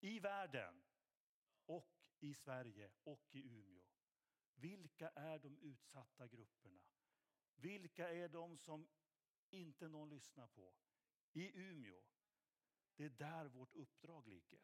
I 0.00 0.20
världen 0.20 0.82
och 1.66 2.04
i 2.20 2.34
Sverige 2.34 2.90
och 3.04 3.28
i 3.30 3.48
Umeå. 3.48 3.84
Vilka 4.54 5.08
är 5.08 5.38
de 5.38 5.58
utsatta 5.58 6.26
grupperna? 6.28 6.82
Vilka 7.54 8.10
är 8.10 8.28
de 8.28 8.58
som 8.58 8.88
inte 9.50 9.88
någon 9.88 10.08
lyssnar 10.08 10.46
på? 10.46 10.74
I 11.32 11.60
Umeå. 11.60 12.02
Det 12.96 13.04
är 13.04 13.10
där 13.10 13.46
vårt 13.46 13.74
uppdrag 13.74 14.28
ligger. 14.28 14.62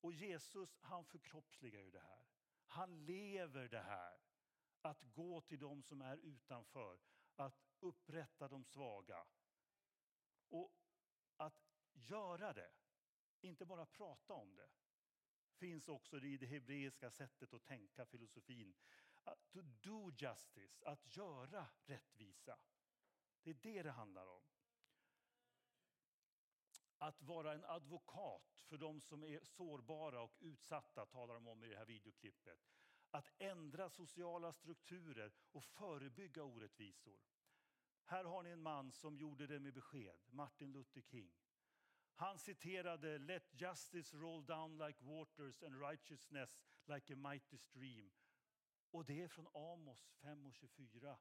Och 0.00 0.12
Jesus 0.12 0.78
han 0.80 1.04
förkroppsligar 1.04 1.80
ju 1.80 1.90
det 1.90 2.00
här. 2.00 2.26
Han 2.66 3.04
lever 3.04 3.68
det 3.68 3.82
här. 3.82 4.20
Att 4.82 5.02
gå 5.02 5.40
till 5.40 5.58
de 5.58 5.82
som 5.82 6.02
är 6.02 6.16
utanför. 6.16 6.98
Att 7.36 7.73
upprätta 7.84 8.48
de 8.48 8.64
svaga. 8.64 9.26
Och 10.48 10.72
att 11.36 11.66
göra 11.92 12.52
det, 12.52 12.72
inte 13.40 13.66
bara 13.66 13.86
prata 13.86 14.34
om 14.34 14.54
det, 14.54 14.70
finns 15.54 15.88
också 15.88 16.18
i 16.18 16.36
det 16.36 16.46
hebreiska 16.46 17.10
sättet 17.10 17.54
att 17.54 17.64
tänka, 17.64 18.06
filosofin. 18.06 18.74
To 19.48 19.62
do 19.62 20.10
justice, 20.16 20.84
att 20.84 21.16
göra 21.16 21.66
rättvisa. 21.84 22.58
Det 23.42 23.50
är 23.50 23.54
det 23.54 23.82
det 23.82 23.90
handlar 23.90 24.26
om. 24.26 24.42
Att 26.98 27.22
vara 27.22 27.54
en 27.54 27.64
advokat 27.64 28.60
för 28.64 28.78
de 28.78 29.00
som 29.00 29.24
är 29.24 29.44
sårbara 29.44 30.22
och 30.22 30.36
utsatta 30.40 31.06
talar 31.06 31.34
de 31.34 31.46
om 31.46 31.64
i 31.64 31.68
det 31.68 31.76
här 31.76 31.84
videoklippet. 31.84 32.58
Att 33.10 33.30
ändra 33.38 33.90
sociala 33.90 34.52
strukturer 34.52 35.32
och 35.52 35.64
förebygga 35.64 36.42
orättvisor. 36.44 37.20
Här 38.04 38.24
har 38.24 38.42
ni 38.42 38.50
en 38.50 38.62
man 38.62 38.92
som 38.92 39.16
gjorde 39.16 39.46
det 39.46 39.60
med 39.60 39.74
besked, 39.74 40.18
Martin 40.30 40.72
Luther 40.72 41.00
King. 41.00 41.32
Han 42.14 42.38
citerade 42.38 43.18
“Let 43.18 43.60
justice 43.60 44.16
roll 44.16 44.46
down 44.46 44.78
like 44.78 45.04
waters 45.04 45.62
and 45.62 45.80
righteousness 45.80 46.60
like 46.86 47.12
a 47.12 47.16
mighty 47.16 47.58
stream”. 47.58 48.12
Och 48.90 49.04
det 49.04 49.22
är 49.22 49.28
från 49.28 49.46
Amos 49.54 50.08
5 50.20 50.46
och 50.46 50.54
24. 50.54 51.18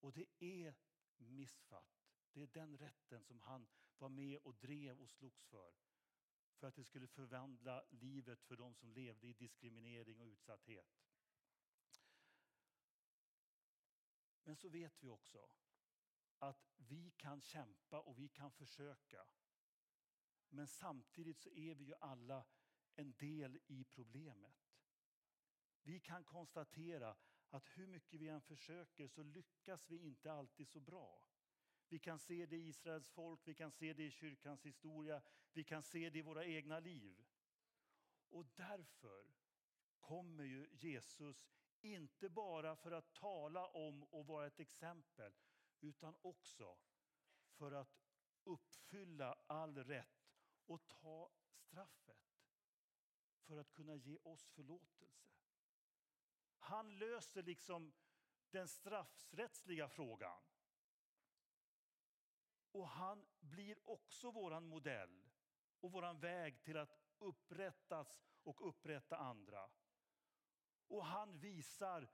Och 0.00 0.12
det 0.12 0.26
är 0.38 0.74
missfatt. 1.16 2.06
Det 2.32 2.42
är 2.42 2.46
den 2.46 2.78
rätten 2.78 3.24
som 3.24 3.40
han 3.40 3.68
var 3.98 4.08
med 4.08 4.38
och 4.38 4.54
drev 4.54 5.00
och 5.00 5.10
slogs 5.10 5.44
för. 5.44 5.74
För 6.54 6.66
att 6.66 6.74
det 6.74 6.84
skulle 6.84 7.08
förvandla 7.08 7.84
livet 7.90 8.42
för 8.42 8.56
de 8.56 8.74
som 8.74 8.92
levde 8.92 9.26
i 9.26 9.32
diskriminering 9.32 10.20
och 10.20 10.26
utsatthet. 10.26 11.00
Men 14.44 14.56
så 14.56 14.68
vet 14.68 15.02
vi 15.02 15.08
också 15.08 15.50
att 16.40 16.68
vi 16.76 17.10
kan 17.10 17.40
kämpa 17.40 18.00
och 18.00 18.18
vi 18.18 18.28
kan 18.28 18.50
försöka. 18.50 19.26
Men 20.48 20.66
samtidigt 20.66 21.38
så 21.38 21.50
är 21.50 21.74
vi 21.74 21.84
ju 21.84 21.94
alla 22.00 22.44
en 22.94 23.12
del 23.12 23.58
i 23.66 23.84
problemet. 23.84 24.70
Vi 25.82 26.00
kan 26.00 26.24
konstatera 26.24 27.16
att 27.50 27.78
hur 27.78 27.86
mycket 27.86 28.20
vi 28.20 28.28
än 28.28 28.40
försöker 28.40 29.08
så 29.08 29.22
lyckas 29.22 29.90
vi 29.90 29.98
inte 29.98 30.32
alltid 30.32 30.68
så 30.68 30.80
bra. 30.80 31.22
Vi 31.88 31.98
kan 31.98 32.18
se 32.18 32.46
det 32.46 32.56
i 32.56 32.68
Israels 32.68 33.08
folk, 33.08 33.40
vi 33.44 33.54
kan 33.54 33.70
se 33.70 33.92
det 33.92 34.02
i 34.02 34.10
kyrkans 34.10 34.66
historia, 34.66 35.22
vi 35.52 35.64
kan 35.64 35.82
se 35.82 36.10
det 36.10 36.18
i 36.18 36.22
våra 36.22 36.44
egna 36.44 36.80
liv. 36.80 37.24
Och 38.28 38.46
därför 38.56 39.24
kommer 40.00 40.44
ju 40.44 40.68
Jesus 40.72 41.50
inte 41.80 42.28
bara 42.28 42.76
för 42.76 42.90
att 42.90 43.12
tala 43.12 43.66
om 43.66 44.02
och 44.02 44.26
vara 44.26 44.46
ett 44.46 44.60
exempel 44.60 45.32
utan 45.80 46.16
också 46.22 46.76
för 47.50 47.72
att 47.72 48.00
uppfylla 48.44 49.38
all 49.46 49.84
rätt 49.84 50.30
och 50.66 50.88
ta 50.88 51.30
straffet 51.48 52.40
för 53.46 53.56
att 53.56 53.72
kunna 53.72 53.94
ge 53.96 54.18
oss 54.22 54.48
förlåtelse. 54.48 55.30
Han 56.58 56.98
löser 56.98 57.42
liksom 57.42 57.92
den 58.50 58.68
straffrättsliga 58.68 59.88
frågan. 59.88 60.42
Och 62.72 62.88
han 62.88 63.26
blir 63.40 63.78
också 63.90 64.30
vår 64.30 64.60
modell 64.60 65.30
och 65.80 65.92
vår 65.92 66.14
väg 66.14 66.62
till 66.62 66.76
att 66.76 66.98
upprättas 67.18 68.22
och 68.42 68.68
upprätta 68.68 69.16
andra. 69.16 69.70
Och 70.88 71.04
han 71.04 71.38
visar 71.38 72.08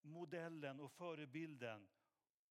modellen 0.00 0.80
och 0.80 0.92
förebilden 0.92 1.88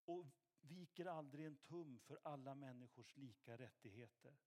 och 0.09 0.25
viker 0.61 1.05
aldrig 1.05 1.45
en 1.45 1.57
tum 1.57 1.99
för 1.99 2.19
alla 2.23 2.55
människors 2.55 3.17
lika 3.17 3.57
rättigheter. 3.57 4.37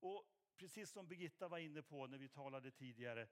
Och 0.00 0.26
precis 0.56 0.90
som 0.90 1.08
Birgitta 1.08 1.48
var 1.48 1.58
inne 1.58 1.82
på 1.82 2.06
när 2.06 2.18
vi 2.18 2.28
talade 2.28 2.70
tidigare 2.70 3.28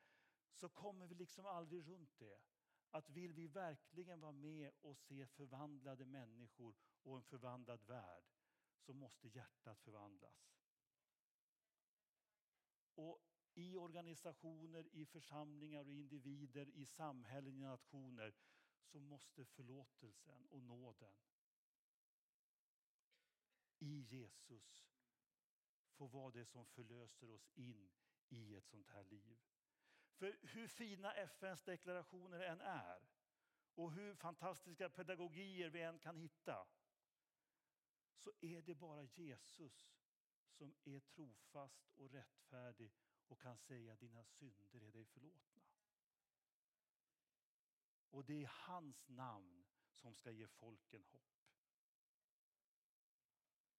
så 0.53 0.69
kommer 0.69 1.07
vi 1.07 1.15
liksom 1.15 1.47
aldrig 1.47 1.89
runt 1.89 2.19
det. 2.19 2.39
Att 2.91 3.11
vill 3.11 3.33
vi 3.33 3.47
verkligen 3.47 4.21
vara 4.21 4.33
med 4.33 4.73
och 4.81 4.97
se 4.97 5.27
förvandlade 5.27 6.05
människor 6.05 6.75
och 7.03 7.17
en 7.17 7.23
förvandlad 7.23 7.83
värld 7.83 8.25
så 8.79 8.93
måste 8.93 9.29
hjärtat 9.29 9.81
förvandlas. 9.81 10.55
Och 12.95 13.21
i 13.55 13.77
organisationer, 13.77 14.89
i 14.93 15.07
församlingar 15.07 15.85
och 15.85 15.93
individer, 15.93 16.69
i 16.69 16.87
samhällen, 16.87 17.57
i 17.57 17.61
nationer 17.61 18.35
så 18.83 19.01
måste 19.01 19.45
förlåtelsen 19.45 20.47
och 20.47 20.63
nåden 20.63 21.15
i 23.81 24.01
Jesus 24.01 24.91
får 25.91 26.09
vara 26.09 26.31
det 26.31 26.45
som 26.45 26.67
förlöser 26.67 27.31
oss 27.31 27.51
in 27.55 27.91
i 28.29 28.57
ett 28.57 28.67
sånt 28.67 28.89
här 28.89 29.05
liv. 29.05 29.39
För 30.13 30.39
hur 30.43 30.69
fina 30.69 31.15
FNs 31.15 31.63
deklarationer 31.63 32.41
än 32.41 32.61
är 32.61 33.01
och 33.75 33.93
hur 33.93 34.15
fantastiska 34.15 34.91
pedagogier 34.91 35.71
vi 35.71 35.81
än 35.81 35.99
kan 35.99 36.17
hitta 36.17 36.67
så 38.17 38.33
är 38.41 38.63
det 38.63 38.75
bara 38.75 39.03
Jesus 39.03 39.97
som 40.51 40.75
är 40.85 41.01
trofast 41.01 41.93
och 41.97 42.11
rättfärdig 42.11 42.93
och 43.29 43.41
kan 43.41 43.59
säga 43.59 43.97
dina 43.97 44.25
synder 44.25 44.83
är 44.83 44.93
dig 44.93 45.05
förlåtna. 45.05 45.63
Och 48.11 48.25
det 48.25 48.43
är 48.45 48.51
hans 48.53 49.09
namn 49.09 49.67
som 49.93 50.15
ska 50.15 50.31
ge 50.31 50.47
folken 50.47 51.05
hopp. 51.05 51.40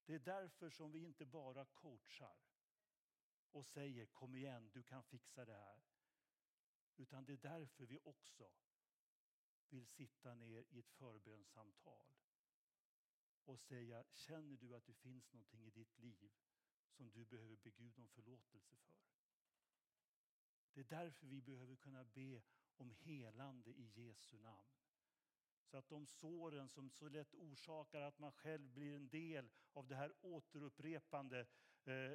Det 0.05 0.13
är 0.13 0.19
därför 0.19 0.69
som 0.69 0.91
vi 0.91 0.99
inte 0.99 1.25
bara 1.25 1.65
coachar 1.65 2.37
och 3.51 3.65
säger 3.65 4.05
kom 4.05 4.35
igen, 4.35 4.69
du 4.73 4.83
kan 4.83 5.03
fixa 5.03 5.45
det 5.45 5.53
här. 5.53 5.83
Utan 6.97 7.25
det 7.25 7.33
är 7.33 7.37
därför 7.37 7.85
vi 7.85 7.99
också 8.03 8.51
vill 9.69 9.87
sitta 9.87 10.35
ner 10.35 10.65
i 10.69 10.79
ett 10.79 10.89
förbönssamtal 10.89 12.07
och 13.45 13.59
säga, 13.59 14.03
känner 14.09 14.57
du 14.57 14.75
att 14.75 14.85
det 14.85 14.93
finns 14.93 15.33
någonting 15.33 15.65
i 15.65 15.69
ditt 15.69 15.97
liv 15.97 16.31
som 16.89 17.11
du 17.11 17.25
behöver 17.25 17.55
be 17.55 17.69
Gud 17.69 17.99
om 17.99 18.07
förlåtelse 18.07 18.75
för? 18.75 19.01
Det 20.73 20.79
är 20.79 20.83
därför 20.83 21.27
vi 21.27 21.41
behöver 21.41 21.75
kunna 21.75 22.03
be 22.03 22.41
om 22.77 22.91
helande 22.91 23.69
i 23.69 23.91
Jesu 23.95 24.37
namn. 24.37 24.80
Så 25.71 25.77
att 25.77 25.89
de 25.89 26.05
såren 26.05 26.69
som 26.69 26.89
så 26.89 27.09
lätt 27.09 27.33
orsakar 27.33 28.01
att 28.01 28.19
man 28.19 28.31
själv 28.31 28.69
blir 28.69 28.95
en 28.95 29.09
del 29.09 29.49
av 29.73 29.87
det 29.87 29.95
här 29.95 30.13
återupprepande 30.21 31.47
eh, 31.83 32.13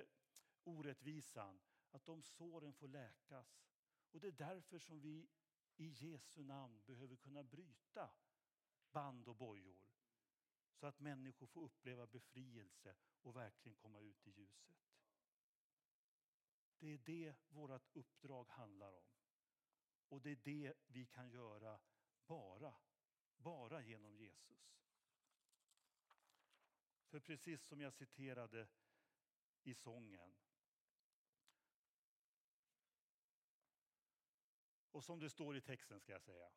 orättvisan, 0.65 1.61
att 1.91 2.05
de 2.05 2.23
såren 2.23 2.73
får 2.73 2.89
läkas. 2.89 3.63
Och 4.13 4.21
det 4.21 4.27
är 4.27 4.33
därför 4.33 4.79
som 4.79 5.01
vi 5.01 5.29
i 5.77 5.87
Jesu 5.87 6.45
namn 6.45 6.83
behöver 6.87 7.17
kunna 7.17 7.43
bryta 7.43 8.11
band 8.93 9.29
och 9.29 9.37
bojor. 9.37 9.79
Så 10.75 10.87
att 10.87 11.01
människor 11.01 11.47
får 11.47 11.63
uppleva 11.63 12.07
befrielse 12.07 12.97
och 13.23 13.37
verkligen 13.37 13.77
komma 13.77 14.01
ut 14.01 14.27
i 14.27 14.31
ljuset. 14.31 14.77
Det 16.79 16.95
är 16.95 16.99
det 16.99 17.35
vårt 17.49 17.97
uppdrag 17.97 18.49
handlar 18.49 18.93
om. 18.93 19.09
Och 20.09 20.23
det 20.23 20.31
är 20.31 20.37
det 20.37 20.75
vi 20.87 21.07
kan 21.07 21.31
göra 21.31 21.81
bara, 22.27 22.75
bara 23.37 23.83
genom 23.83 24.17
Jesus. 24.17 24.77
För 27.07 27.21
precis 27.21 27.63
som 27.63 27.81
jag 27.81 27.93
citerade 27.93 28.69
i 29.63 29.75
sången. 29.75 30.35
Och 34.91 35.05
som 35.05 35.21
det 35.21 35.31
står 35.31 35.57
i 35.57 35.61
texten 35.61 36.01
ska 36.01 36.13
jag 36.13 36.23
säga. 36.23 36.51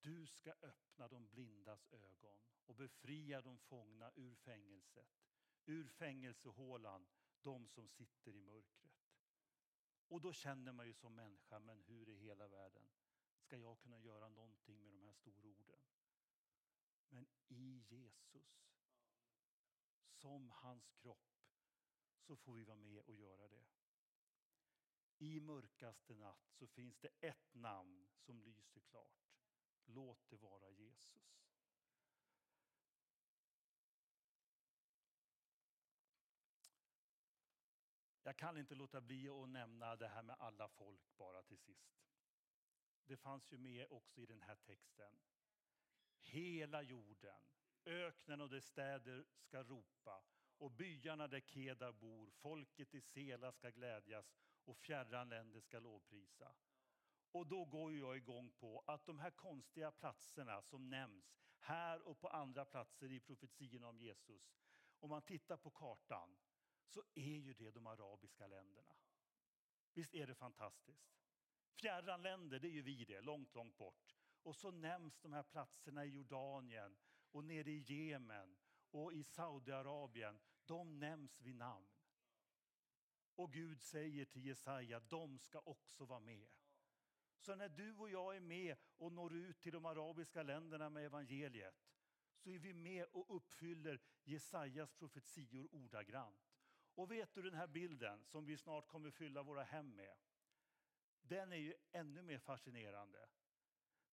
Du 0.00 0.26
ska 0.26 0.52
öppna 0.62 1.08
de 1.08 1.28
blindas 1.28 1.88
ögon 1.92 2.38
och 2.66 2.74
befria 2.74 3.42
de 3.42 3.58
fångna 3.58 4.12
ur 4.14 4.34
fängelset, 4.34 5.08
ur 5.66 5.88
fängelsehålan, 5.88 7.06
de 7.42 7.68
som 7.68 7.88
sitter 7.88 8.36
i 8.36 8.40
mörkret. 8.40 8.92
Och 10.08 10.20
då 10.20 10.32
känner 10.32 10.72
man 10.72 10.86
ju 10.86 10.94
som 10.94 11.14
människa, 11.14 11.58
men 11.58 11.82
hur 11.82 12.08
i 12.08 12.16
hela 12.16 12.48
världen 12.48 12.88
ska 13.54 13.60
jag 13.60 13.78
kunna 13.78 13.98
göra 13.98 14.28
någonting 14.28 14.84
med 14.84 14.92
de 14.94 15.04
här 15.04 15.12
stora 15.12 15.48
orden? 15.48 15.80
Men 17.08 17.26
i 17.48 17.84
Jesus, 17.88 18.66
som 20.08 20.50
hans 20.50 20.90
kropp, 20.90 21.42
så 22.18 22.36
får 22.36 22.54
vi 22.54 22.64
vara 22.64 22.76
med 22.76 23.00
och 23.00 23.14
göra 23.14 23.48
det. 23.48 23.64
I 25.18 25.40
mörkaste 25.40 26.14
natt 26.14 26.50
så 26.50 26.66
finns 26.66 26.98
det 26.98 27.08
ett 27.20 27.54
namn 27.54 28.08
som 28.18 28.40
lyser 28.40 28.80
klart. 28.80 29.30
Låt 29.84 30.30
det 30.30 30.36
vara 30.36 30.70
Jesus. 30.70 31.40
Jag 38.22 38.36
kan 38.36 38.58
inte 38.58 38.74
låta 38.74 39.00
bli 39.00 39.28
att 39.28 39.48
nämna 39.48 39.96
det 39.96 40.08
här 40.08 40.22
med 40.22 40.36
alla 40.38 40.68
folk 40.68 41.16
bara 41.16 41.42
till 41.42 41.58
sist. 41.58 42.13
Det 43.06 43.16
fanns 43.16 43.52
ju 43.52 43.58
med 43.58 43.86
också 43.90 44.20
i 44.20 44.26
den 44.26 44.40
här 44.40 44.56
texten. 44.56 45.18
Hela 46.20 46.82
jorden, 46.82 47.40
öknen 47.84 48.40
och 48.40 48.48
dess 48.48 48.66
städer 48.66 49.24
ska 49.36 49.62
ropa 49.62 50.24
och 50.58 50.70
byarna 50.70 51.28
där 51.28 51.40
Kedar 51.40 51.92
bor, 51.92 52.30
folket 52.30 52.94
i 52.94 53.00
Sela 53.00 53.52
ska 53.52 53.70
glädjas 53.70 54.34
och 54.64 54.76
fjärran 54.76 55.28
länder 55.28 55.60
ska 55.60 55.78
lovprisa. 55.78 56.54
Och 57.32 57.46
då 57.46 57.64
går 57.64 57.92
jag 57.92 58.16
igång 58.16 58.50
på 58.50 58.84
att 58.86 59.06
de 59.06 59.18
här 59.18 59.30
konstiga 59.30 59.92
platserna 59.92 60.62
som 60.62 60.90
nämns 60.90 61.34
här 61.58 62.08
och 62.08 62.20
på 62.20 62.28
andra 62.28 62.64
platser 62.64 63.12
i 63.12 63.20
profetiorna 63.20 63.88
om 63.88 63.98
Jesus. 63.98 64.56
Om 65.00 65.10
man 65.10 65.22
tittar 65.22 65.56
på 65.56 65.70
kartan 65.70 66.38
så 66.86 67.02
är 67.14 67.36
ju 67.36 67.54
det 67.54 67.70
de 67.70 67.86
arabiska 67.86 68.46
länderna. 68.46 68.94
Visst 69.92 70.14
är 70.14 70.26
det 70.26 70.34
fantastiskt? 70.34 71.23
Fjärran 71.74 72.22
länder, 72.22 72.58
det 72.58 72.68
är 72.68 72.72
ju 72.72 72.82
vi 72.82 73.04
det, 73.04 73.20
långt, 73.20 73.54
långt 73.54 73.76
bort. 73.76 74.16
Och 74.42 74.56
så 74.56 74.70
nämns 74.70 75.20
de 75.20 75.32
här 75.32 75.42
platserna 75.42 76.04
i 76.04 76.08
Jordanien 76.08 76.96
och 77.30 77.44
nere 77.44 77.70
i 77.70 77.78
Jemen 77.78 78.56
och 78.90 79.12
i 79.12 79.24
Saudiarabien. 79.24 80.40
De 80.66 80.98
nämns 80.98 81.40
vid 81.40 81.56
namn. 81.56 81.88
Och 83.36 83.52
Gud 83.52 83.82
säger 83.82 84.24
till 84.24 84.46
Jesaja, 84.46 85.00
de 85.00 85.38
ska 85.38 85.58
också 85.58 86.04
vara 86.04 86.20
med. 86.20 86.48
Så 87.38 87.54
när 87.54 87.68
du 87.68 87.94
och 87.94 88.10
jag 88.10 88.36
är 88.36 88.40
med 88.40 88.76
och 88.96 89.12
når 89.12 89.34
ut 89.34 89.60
till 89.60 89.72
de 89.72 89.86
arabiska 89.86 90.42
länderna 90.42 90.90
med 90.90 91.04
evangeliet 91.04 91.74
så 92.34 92.50
är 92.50 92.58
vi 92.58 92.72
med 92.72 93.04
och 93.12 93.36
uppfyller 93.36 94.00
Jesajas 94.24 94.92
profetior 94.92 95.74
ordagrant. 95.74 96.54
Och 96.94 97.10
vet 97.10 97.34
du 97.34 97.42
den 97.42 97.54
här 97.54 97.66
bilden 97.66 98.24
som 98.24 98.44
vi 98.44 98.56
snart 98.56 98.88
kommer 98.88 99.10
fylla 99.10 99.42
våra 99.42 99.62
hem 99.62 99.96
med? 99.96 100.14
Den 101.28 101.52
är 101.52 101.56
ju 101.56 101.74
ännu 101.92 102.22
mer 102.22 102.38
fascinerande. 102.38 103.28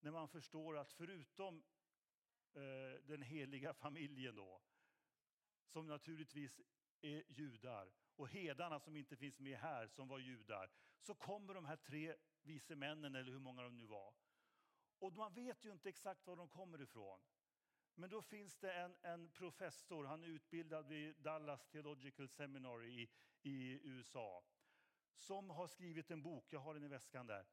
När 0.00 0.10
man 0.10 0.28
förstår 0.28 0.78
att 0.78 0.92
förutom 0.92 1.62
eh, 2.54 3.02
den 3.02 3.22
heliga 3.22 3.74
familjen 3.74 4.34
då, 4.34 4.62
som 5.66 5.86
naturligtvis 5.86 6.60
är 7.00 7.24
judar, 7.28 7.92
och 8.16 8.28
hedarna 8.28 8.80
som 8.80 8.96
inte 8.96 9.16
finns 9.16 9.40
med 9.40 9.58
här 9.58 9.86
som 9.88 10.08
var 10.08 10.18
judar, 10.18 10.70
så 11.00 11.14
kommer 11.14 11.54
de 11.54 11.64
här 11.64 11.76
tre 11.76 12.16
vise 12.42 12.76
männen, 12.76 13.14
eller 13.14 13.32
hur 13.32 13.38
många 13.38 13.62
de 13.62 13.76
nu 13.76 13.86
var. 13.86 14.14
Och 14.98 15.12
man 15.12 15.34
vet 15.34 15.64
ju 15.64 15.72
inte 15.72 15.88
exakt 15.88 16.26
var 16.26 16.36
de 16.36 16.48
kommer 16.48 16.82
ifrån. 16.82 17.20
Men 17.94 18.10
då 18.10 18.22
finns 18.22 18.56
det 18.56 18.72
en, 18.72 18.96
en 19.02 19.30
professor, 19.30 20.04
han 20.04 20.24
är 20.24 20.28
utbildad 20.28 20.86
vid 20.86 21.16
Dallas 21.16 21.66
Theological 21.66 22.28
Seminary 22.28 23.02
i, 23.02 23.10
i 23.42 23.80
USA, 23.88 24.44
som 25.16 25.50
har 25.50 25.66
skrivit 25.66 26.10
en 26.10 26.22
bok, 26.22 26.52
jag 26.52 26.60
har 26.60 26.74
den 26.74 26.84
i 26.84 26.88
väskan 26.88 27.26
där, 27.26 27.46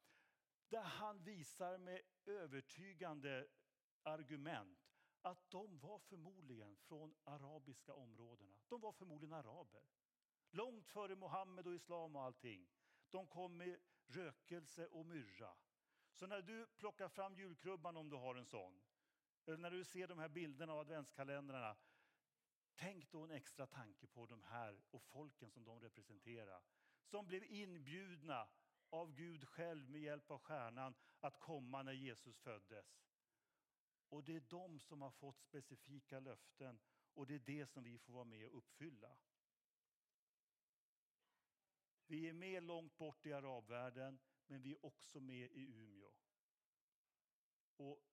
där 0.70 0.84
han 0.84 1.24
visar 1.24 1.78
med 1.78 2.02
övertygande 2.26 3.48
argument 4.04 4.80
att 5.22 5.50
de 5.52 5.80
var 5.80 6.00
förmodligen 6.00 6.78
från 6.78 7.16
arabiska 7.24 7.94
områdena. 7.94 8.56
De 8.68 8.82
var 8.82 8.92
förmodligen 8.92 9.34
araber. 9.34 9.82
Långt 10.52 10.88
före 10.88 11.16
Mohammed 11.16 11.68
och 11.68 11.76
islam 11.76 12.16
och 12.16 12.24
allting. 12.24 12.70
De 13.10 13.28
kom 13.28 13.58
med 13.58 13.80
rökelse 14.08 14.88
och 14.88 15.06
myrra. 15.06 15.56
Så 16.12 16.28
när 16.28 16.42
du 16.42 16.68
plockar 16.68 17.10
fram 17.10 17.36
julkrubban 17.36 17.98
om 17.98 18.10
du 18.10 18.16
har 18.16 18.36
en 18.36 18.46
sån, 18.46 18.82
eller 19.46 19.58
när 19.58 19.72
du 19.72 19.84
ser 19.84 20.08
de 20.08 20.20
här 20.20 20.30
bilderna 20.30 20.74
av 20.74 20.80
adventskalendrarna, 20.80 21.78
tänk 22.76 23.12
då 23.12 23.24
en 23.24 23.32
extra 23.32 23.68
tanke 23.68 24.08
på 24.08 24.26
de 24.26 24.44
här 24.44 24.82
och 24.92 25.04
folken 25.04 25.52
som 25.52 25.64
de 25.64 25.80
representerar. 25.80 26.64
Som 27.10 27.28
blev 27.28 27.44
inbjudna 27.44 28.48
av 28.90 29.16
Gud 29.16 29.48
själv 29.48 29.90
med 29.90 30.02
hjälp 30.02 30.32
av 30.32 30.40
stjärnan 30.40 30.96
att 31.20 31.40
komma 31.40 31.84
när 31.84 31.94
Jesus 31.94 32.38
föddes. 32.40 33.00
Och 34.10 34.24
det 34.24 34.36
är 34.36 34.44
de 34.50 34.80
som 34.80 35.02
har 35.02 35.12
fått 35.12 35.40
specifika 35.40 36.20
löften 36.20 36.80
och 37.14 37.28
det 37.28 37.36
är 37.36 37.40
det 37.40 37.68
som 37.68 37.84
vi 37.84 37.98
får 37.98 38.14
vara 38.14 38.24
med 38.24 38.48
och 38.48 38.58
uppfylla. 38.58 39.18
Vi 42.08 42.30
är 42.30 42.34
med 42.34 42.64
långt 42.64 42.98
bort 42.98 43.26
i 43.26 43.34
arabvärlden, 43.34 44.20
men 44.48 44.62
vi 44.62 44.72
är 44.72 44.86
också 44.86 45.20
med 45.20 45.52
i 45.52 45.74
Umeå. 45.74 46.14
Och 47.78 48.04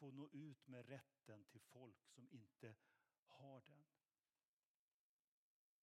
får 0.00 0.12
nå 0.12 0.28
ut 0.32 0.66
med 0.66 0.88
rätten 0.88 1.44
till 1.44 1.60
folk 1.60 2.06
som 2.06 2.28
inte 2.30 2.74
har 3.26 3.60
den. 3.60 3.84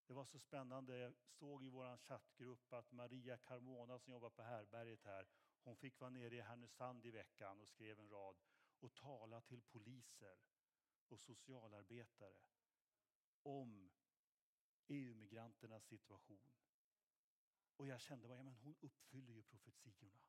Det 0.08 0.13
var 0.13 0.26
så 0.26 0.39
spännande, 0.39 0.98
jag 0.98 1.13
såg 1.15 1.63
i 1.63 1.70
vår 1.70 1.98
chattgrupp 1.98 2.74
att 2.74 2.91
Maria 2.91 3.38
Carmona 3.38 4.00
som 4.00 4.13
jobbar 4.13 4.30
på 4.30 4.41
härberget 4.41 5.04
här, 5.04 5.28
hon 5.63 5.76
fick 5.76 6.00
vara 6.00 6.10
nere 6.10 6.36
i 6.36 6.41
Härnösand 6.41 7.06
i 7.06 7.12
veckan 7.12 7.62
och 7.62 7.67
skrev 7.67 8.00
en 8.00 8.10
rad 8.10 8.36
och 8.80 8.96
tala 8.96 9.41
till 9.41 9.62
poliser 9.62 10.38
och 11.08 11.20
socialarbetare 11.20 12.38
om 13.43 13.91
EU-migranternas 14.88 15.86
situation. 15.86 16.52
Och 17.76 17.88
jag 17.88 18.02
kände 18.02 18.28
att 18.28 18.46
ja, 18.46 18.54
hon 18.63 18.76
uppfyller 18.82 19.34
ju 19.34 19.43
profetiorna. 19.43 20.24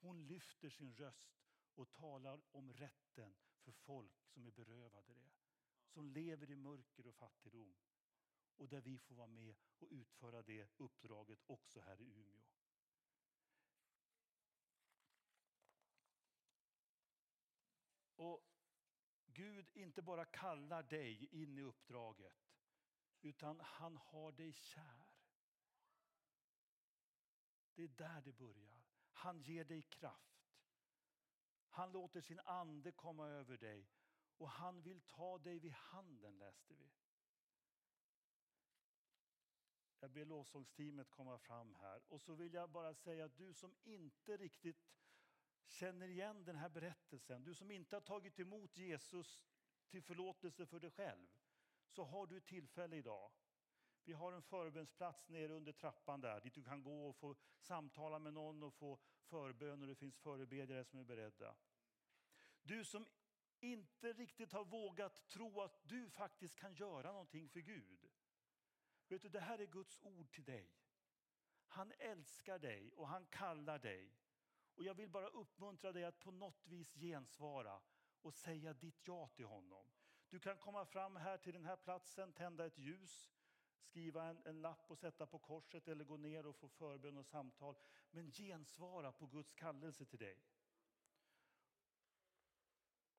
Hon 0.00 0.26
lyfter 0.26 0.70
sin 0.70 0.94
röst 0.94 1.42
och 1.74 1.92
talar 1.92 2.40
om 2.52 2.72
rätten 2.72 3.36
för 3.58 3.72
folk 3.72 4.24
som 4.24 4.46
är 4.46 4.50
berövade 4.50 5.14
det. 5.14 5.30
Som 5.86 6.10
lever 6.10 6.50
i 6.50 6.56
mörker 6.56 7.06
och 7.06 7.14
fattigdom. 7.14 7.76
Och 8.56 8.68
där 8.68 8.80
vi 8.80 8.98
får 8.98 9.14
vara 9.14 9.26
med 9.26 9.54
och 9.78 9.88
utföra 9.90 10.42
det 10.42 10.68
uppdraget 10.76 11.38
också 11.46 11.80
här 11.80 12.00
i 12.00 12.04
Umeå. 12.04 12.42
Och 18.16 18.44
Gud 19.26 19.70
inte 19.72 20.02
bara 20.02 20.24
kallar 20.24 20.82
dig 20.82 21.28
in 21.32 21.58
i 21.58 21.62
uppdraget, 21.62 22.52
utan 23.22 23.60
han 23.60 23.96
har 23.96 24.32
dig 24.32 24.52
kär. 24.52 25.12
Det 27.74 27.82
är 27.82 27.88
där 27.88 28.20
det 28.20 28.32
börjar. 28.32 28.82
Han 29.12 29.42
ger 29.42 29.64
dig 29.64 29.82
kraft. 29.82 30.32
Han 31.68 31.92
låter 31.92 32.20
sin 32.20 32.40
ande 32.40 32.92
komma 32.92 33.28
över 33.28 33.58
dig 33.58 33.88
och 34.36 34.48
han 34.48 34.82
vill 34.82 35.00
ta 35.00 35.38
dig 35.38 35.58
vid 35.58 35.72
handen, 35.72 36.38
läste 36.38 36.74
vi. 36.74 36.90
Jag 40.02 40.10
ber 40.10 40.24
lovsångsteamet 40.24 41.10
komma 41.10 41.38
fram 41.38 41.74
här. 41.74 42.02
Och 42.08 42.20
så 42.20 42.34
vill 42.34 42.54
jag 42.54 42.70
bara 42.70 42.94
säga 42.94 43.24
att 43.24 43.36
du 43.36 43.52
som 43.52 43.74
inte 43.84 44.36
riktigt 44.36 44.88
känner 45.66 46.08
igen 46.08 46.44
den 46.44 46.56
här 46.56 46.68
berättelsen, 46.68 47.44
du 47.44 47.54
som 47.54 47.70
inte 47.70 47.96
har 47.96 48.00
tagit 48.00 48.40
emot 48.40 48.76
Jesus 48.76 49.42
till 49.88 50.02
förlåtelse 50.02 50.66
för 50.66 50.80
dig 50.80 50.90
själv, 50.90 51.26
så 51.86 52.04
har 52.04 52.26
du 52.26 52.40
tillfälle 52.40 52.96
idag. 52.96 53.32
Vi 54.04 54.12
har 54.12 54.32
en 54.32 54.42
förbönsplats 54.42 55.28
nere 55.28 55.52
under 55.52 55.72
trappan 55.72 56.20
där, 56.20 56.40
dit 56.40 56.54
du 56.54 56.62
kan 56.62 56.82
gå 56.82 57.08
och 57.08 57.16
få 57.16 57.36
samtala 57.58 58.18
med 58.18 58.32
någon 58.32 58.62
och 58.62 58.74
få 58.74 58.98
förbön 59.22 59.82
och 59.82 59.88
det 59.88 59.94
finns 59.94 60.16
förebedjare 60.16 60.84
som 60.84 60.98
är 60.98 61.04
beredda. 61.04 61.56
Du 62.62 62.84
som 62.84 63.06
inte 63.60 64.12
riktigt 64.12 64.52
har 64.52 64.64
vågat 64.64 65.28
tro 65.28 65.60
att 65.60 65.88
du 65.88 66.10
faktiskt 66.10 66.56
kan 66.56 66.74
göra 66.74 67.12
någonting 67.12 67.48
för 67.48 67.60
Gud. 67.60 68.11
Vet 69.12 69.22
du, 69.22 69.28
det 69.28 69.40
här 69.40 69.58
är 69.58 69.66
Guds 69.66 70.00
ord 70.02 70.30
till 70.30 70.44
dig. 70.44 70.70
Han 71.66 71.92
älskar 71.98 72.58
dig 72.58 72.92
och 72.92 73.08
han 73.08 73.26
kallar 73.26 73.78
dig. 73.78 74.12
Och 74.74 74.84
jag 74.84 74.94
vill 74.94 75.08
bara 75.08 75.28
uppmuntra 75.28 75.92
dig 75.92 76.04
att 76.04 76.20
på 76.20 76.30
något 76.30 76.66
vis 76.66 76.94
gensvara 76.94 77.82
och 78.22 78.34
säga 78.34 78.72
ditt 78.72 79.06
ja 79.06 79.28
till 79.28 79.44
honom. 79.44 79.86
Du 80.28 80.40
kan 80.40 80.58
komma 80.58 80.86
fram 80.86 81.16
här 81.16 81.38
till 81.38 81.52
den 81.52 81.64
här 81.64 81.76
platsen, 81.76 82.32
tända 82.32 82.66
ett 82.66 82.78
ljus, 82.78 83.32
skriva 83.80 84.24
en, 84.24 84.42
en 84.44 84.60
lapp 84.60 84.90
och 84.90 84.98
sätta 84.98 85.26
på 85.26 85.38
korset 85.38 85.88
eller 85.88 86.04
gå 86.04 86.16
ner 86.16 86.46
och 86.46 86.56
få 86.56 86.68
förbön 86.68 87.16
och 87.16 87.26
samtal. 87.26 87.76
Men 88.10 88.30
gensvara 88.30 89.12
på 89.12 89.26
Guds 89.26 89.54
kallelse 89.54 90.04
till 90.04 90.18
dig. 90.18 90.38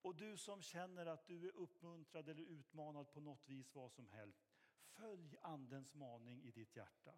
Och 0.02 0.16
du 0.16 0.38
som 0.38 0.62
känner 0.62 1.06
att 1.06 1.28
du 1.28 1.48
är 1.48 1.56
uppmuntrad 1.56 2.30
eller 2.30 2.44
utmanad 2.44 3.12
på 3.12 3.20
något 3.20 3.50
vis, 3.50 3.76
vad 3.76 3.92
som 3.92 4.10
helst. 4.10 4.53
Följ 4.96 5.38
andens 5.42 5.96
maning 5.96 6.44
i 6.44 6.52
ditt 6.52 6.76
hjärta. 6.76 7.14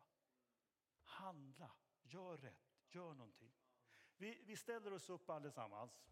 Handla, 1.04 1.72
gör 2.02 2.38
rätt, 2.38 2.80
gör 2.90 3.14
någonting. 3.14 3.54
Vi, 4.18 4.44
vi 4.46 4.56
ställer 4.56 4.94
oss 4.94 5.10
upp 5.10 5.30
allesammans. 5.30 6.06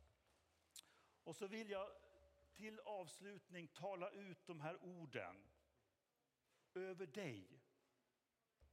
Och 1.23 1.35
så 1.35 1.47
vill 1.47 1.69
jag 1.69 1.89
till 2.53 2.79
avslutning 2.79 3.67
tala 3.67 4.09
ut 4.09 4.47
de 4.47 4.59
här 4.61 4.83
orden 4.83 5.35
över 6.73 7.07
dig. 7.07 7.61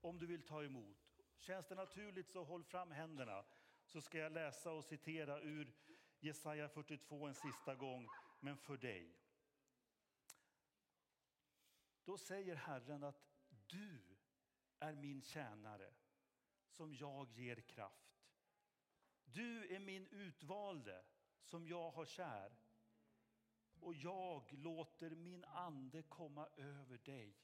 Om 0.01 0.19
du 0.19 0.27
vill 0.27 0.43
ta 0.43 0.65
emot. 0.65 1.21
Känns 1.37 1.67
det 1.67 1.75
naturligt 1.75 2.31
så 2.31 2.45
håll 2.45 2.65
fram 2.65 2.91
händerna 2.91 3.45
så 3.85 4.01
ska 4.01 4.19
jag 4.19 4.33
läsa 4.33 4.73
och 4.73 4.85
citera 4.85 5.41
ur 5.41 5.73
Jesaja 6.21 6.69
42 6.69 7.27
en 7.27 7.35
sista 7.35 7.75
gång, 7.75 8.09
men 8.41 8.57
för 8.57 8.77
dig. 8.77 9.20
Då 12.11 12.19
säger 12.19 12.57
Herren 12.57 13.03
att 13.03 13.23
du 13.67 14.17
är 14.79 14.95
min 14.95 15.23
tjänare 15.23 15.95
som 16.69 16.95
jag 16.95 17.31
ger 17.31 17.61
kraft. 17.61 18.25
Du 19.25 19.75
är 19.75 19.81
min 19.81 20.07
utvalde 20.07 21.05
som 21.43 21.67
jag 21.67 21.91
har 21.91 22.05
kär. 22.05 22.59
Och 23.81 23.95
jag 23.95 24.53
låter 24.53 25.11
min 25.11 25.45
ande 25.45 26.03
komma 26.03 26.49
över 26.57 26.99
dig. 26.99 27.37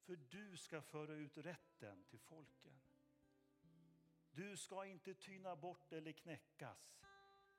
För 0.00 0.16
du 0.16 0.56
ska 0.56 0.82
föra 0.82 1.14
ut 1.14 1.38
rätten 1.38 2.04
till 2.04 2.20
folken. 2.20 2.80
Du 4.30 4.56
ska 4.56 4.86
inte 4.86 5.14
tyna 5.14 5.56
bort 5.56 5.92
eller 5.92 6.12
knäckas 6.12 6.98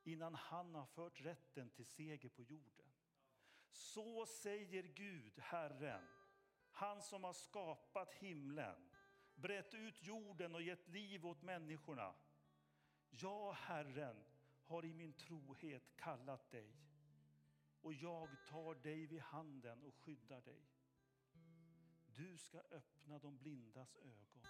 innan 0.03 0.35
han 0.35 0.75
har 0.75 0.85
fört 0.85 1.21
rätten 1.21 1.69
till 1.69 1.85
seger 1.85 2.29
på 2.29 2.43
jorden. 2.43 2.93
Så 3.71 4.25
säger 4.25 4.83
Gud, 4.83 5.39
Herren, 5.39 6.07
han 6.71 7.01
som 7.01 7.23
har 7.23 7.33
skapat 7.33 8.13
himlen, 8.13 8.89
brett 9.35 9.73
ut 9.73 10.03
jorden 10.03 10.55
och 10.55 10.61
gett 10.61 10.87
liv 10.87 11.25
åt 11.25 11.41
människorna. 11.41 12.15
Jag, 13.09 13.53
Herren, 13.53 14.23
har 14.65 14.85
i 14.85 14.93
min 14.93 15.13
trohet 15.13 15.95
kallat 15.95 16.51
dig 16.51 16.73
och 17.81 17.93
jag 17.93 18.45
tar 18.45 18.75
dig 18.75 19.05
vid 19.05 19.21
handen 19.21 19.83
och 19.83 19.95
skyddar 19.95 20.41
dig. 20.41 20.61
Du 22.05 22.37
ska 22.37 22.59
öppna 22.59 23.19
de 23.19 23.37
blindas 23.37 23.95
ögon 23.95 24.45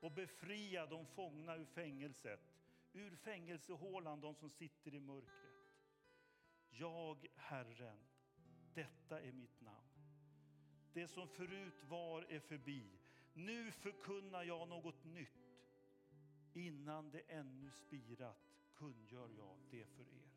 och 0.00 0.12
befria 0.12 0.86
de 0.86 1.06
fångna 1.06 1.56
ur 1.56 1.64
fängelset 1.64 2.58
ur 2.92 3.16
fängelsehålan 3.16 4.20
de 4.20 4.34
som 4.34 4.50
sitter 4.50 4.94
i 4.94 5.00
mörkret. 5.00 5.58
Jag, 6.70 7.26
Herren, 7.36 8.07
detta 8.78 9.20
är 9.20 9.32
mitt 9.32 9.60
namn. 9.60 9.88
Det 10.92 11.08
som 11.08 11.28
förut 11.28 11.84
var 11.84 12.22
är 12.28 12.40
förbi. 12.40 12.98
Nu 13.34 13.72
förkunnar 13.72 14.42
jag 14.42 14.68
något 14.68 15.04
nytt. 15.04 15.58
Innan 16.52 17.10
det 17.10 17.20
ännu 17.20 17.70
spirat 17.70 18.48
kungör 18.74 19.30
jag 19.36 19.58
det 19.70 19.84
för 19.84 20.02
er. 20.02 20.27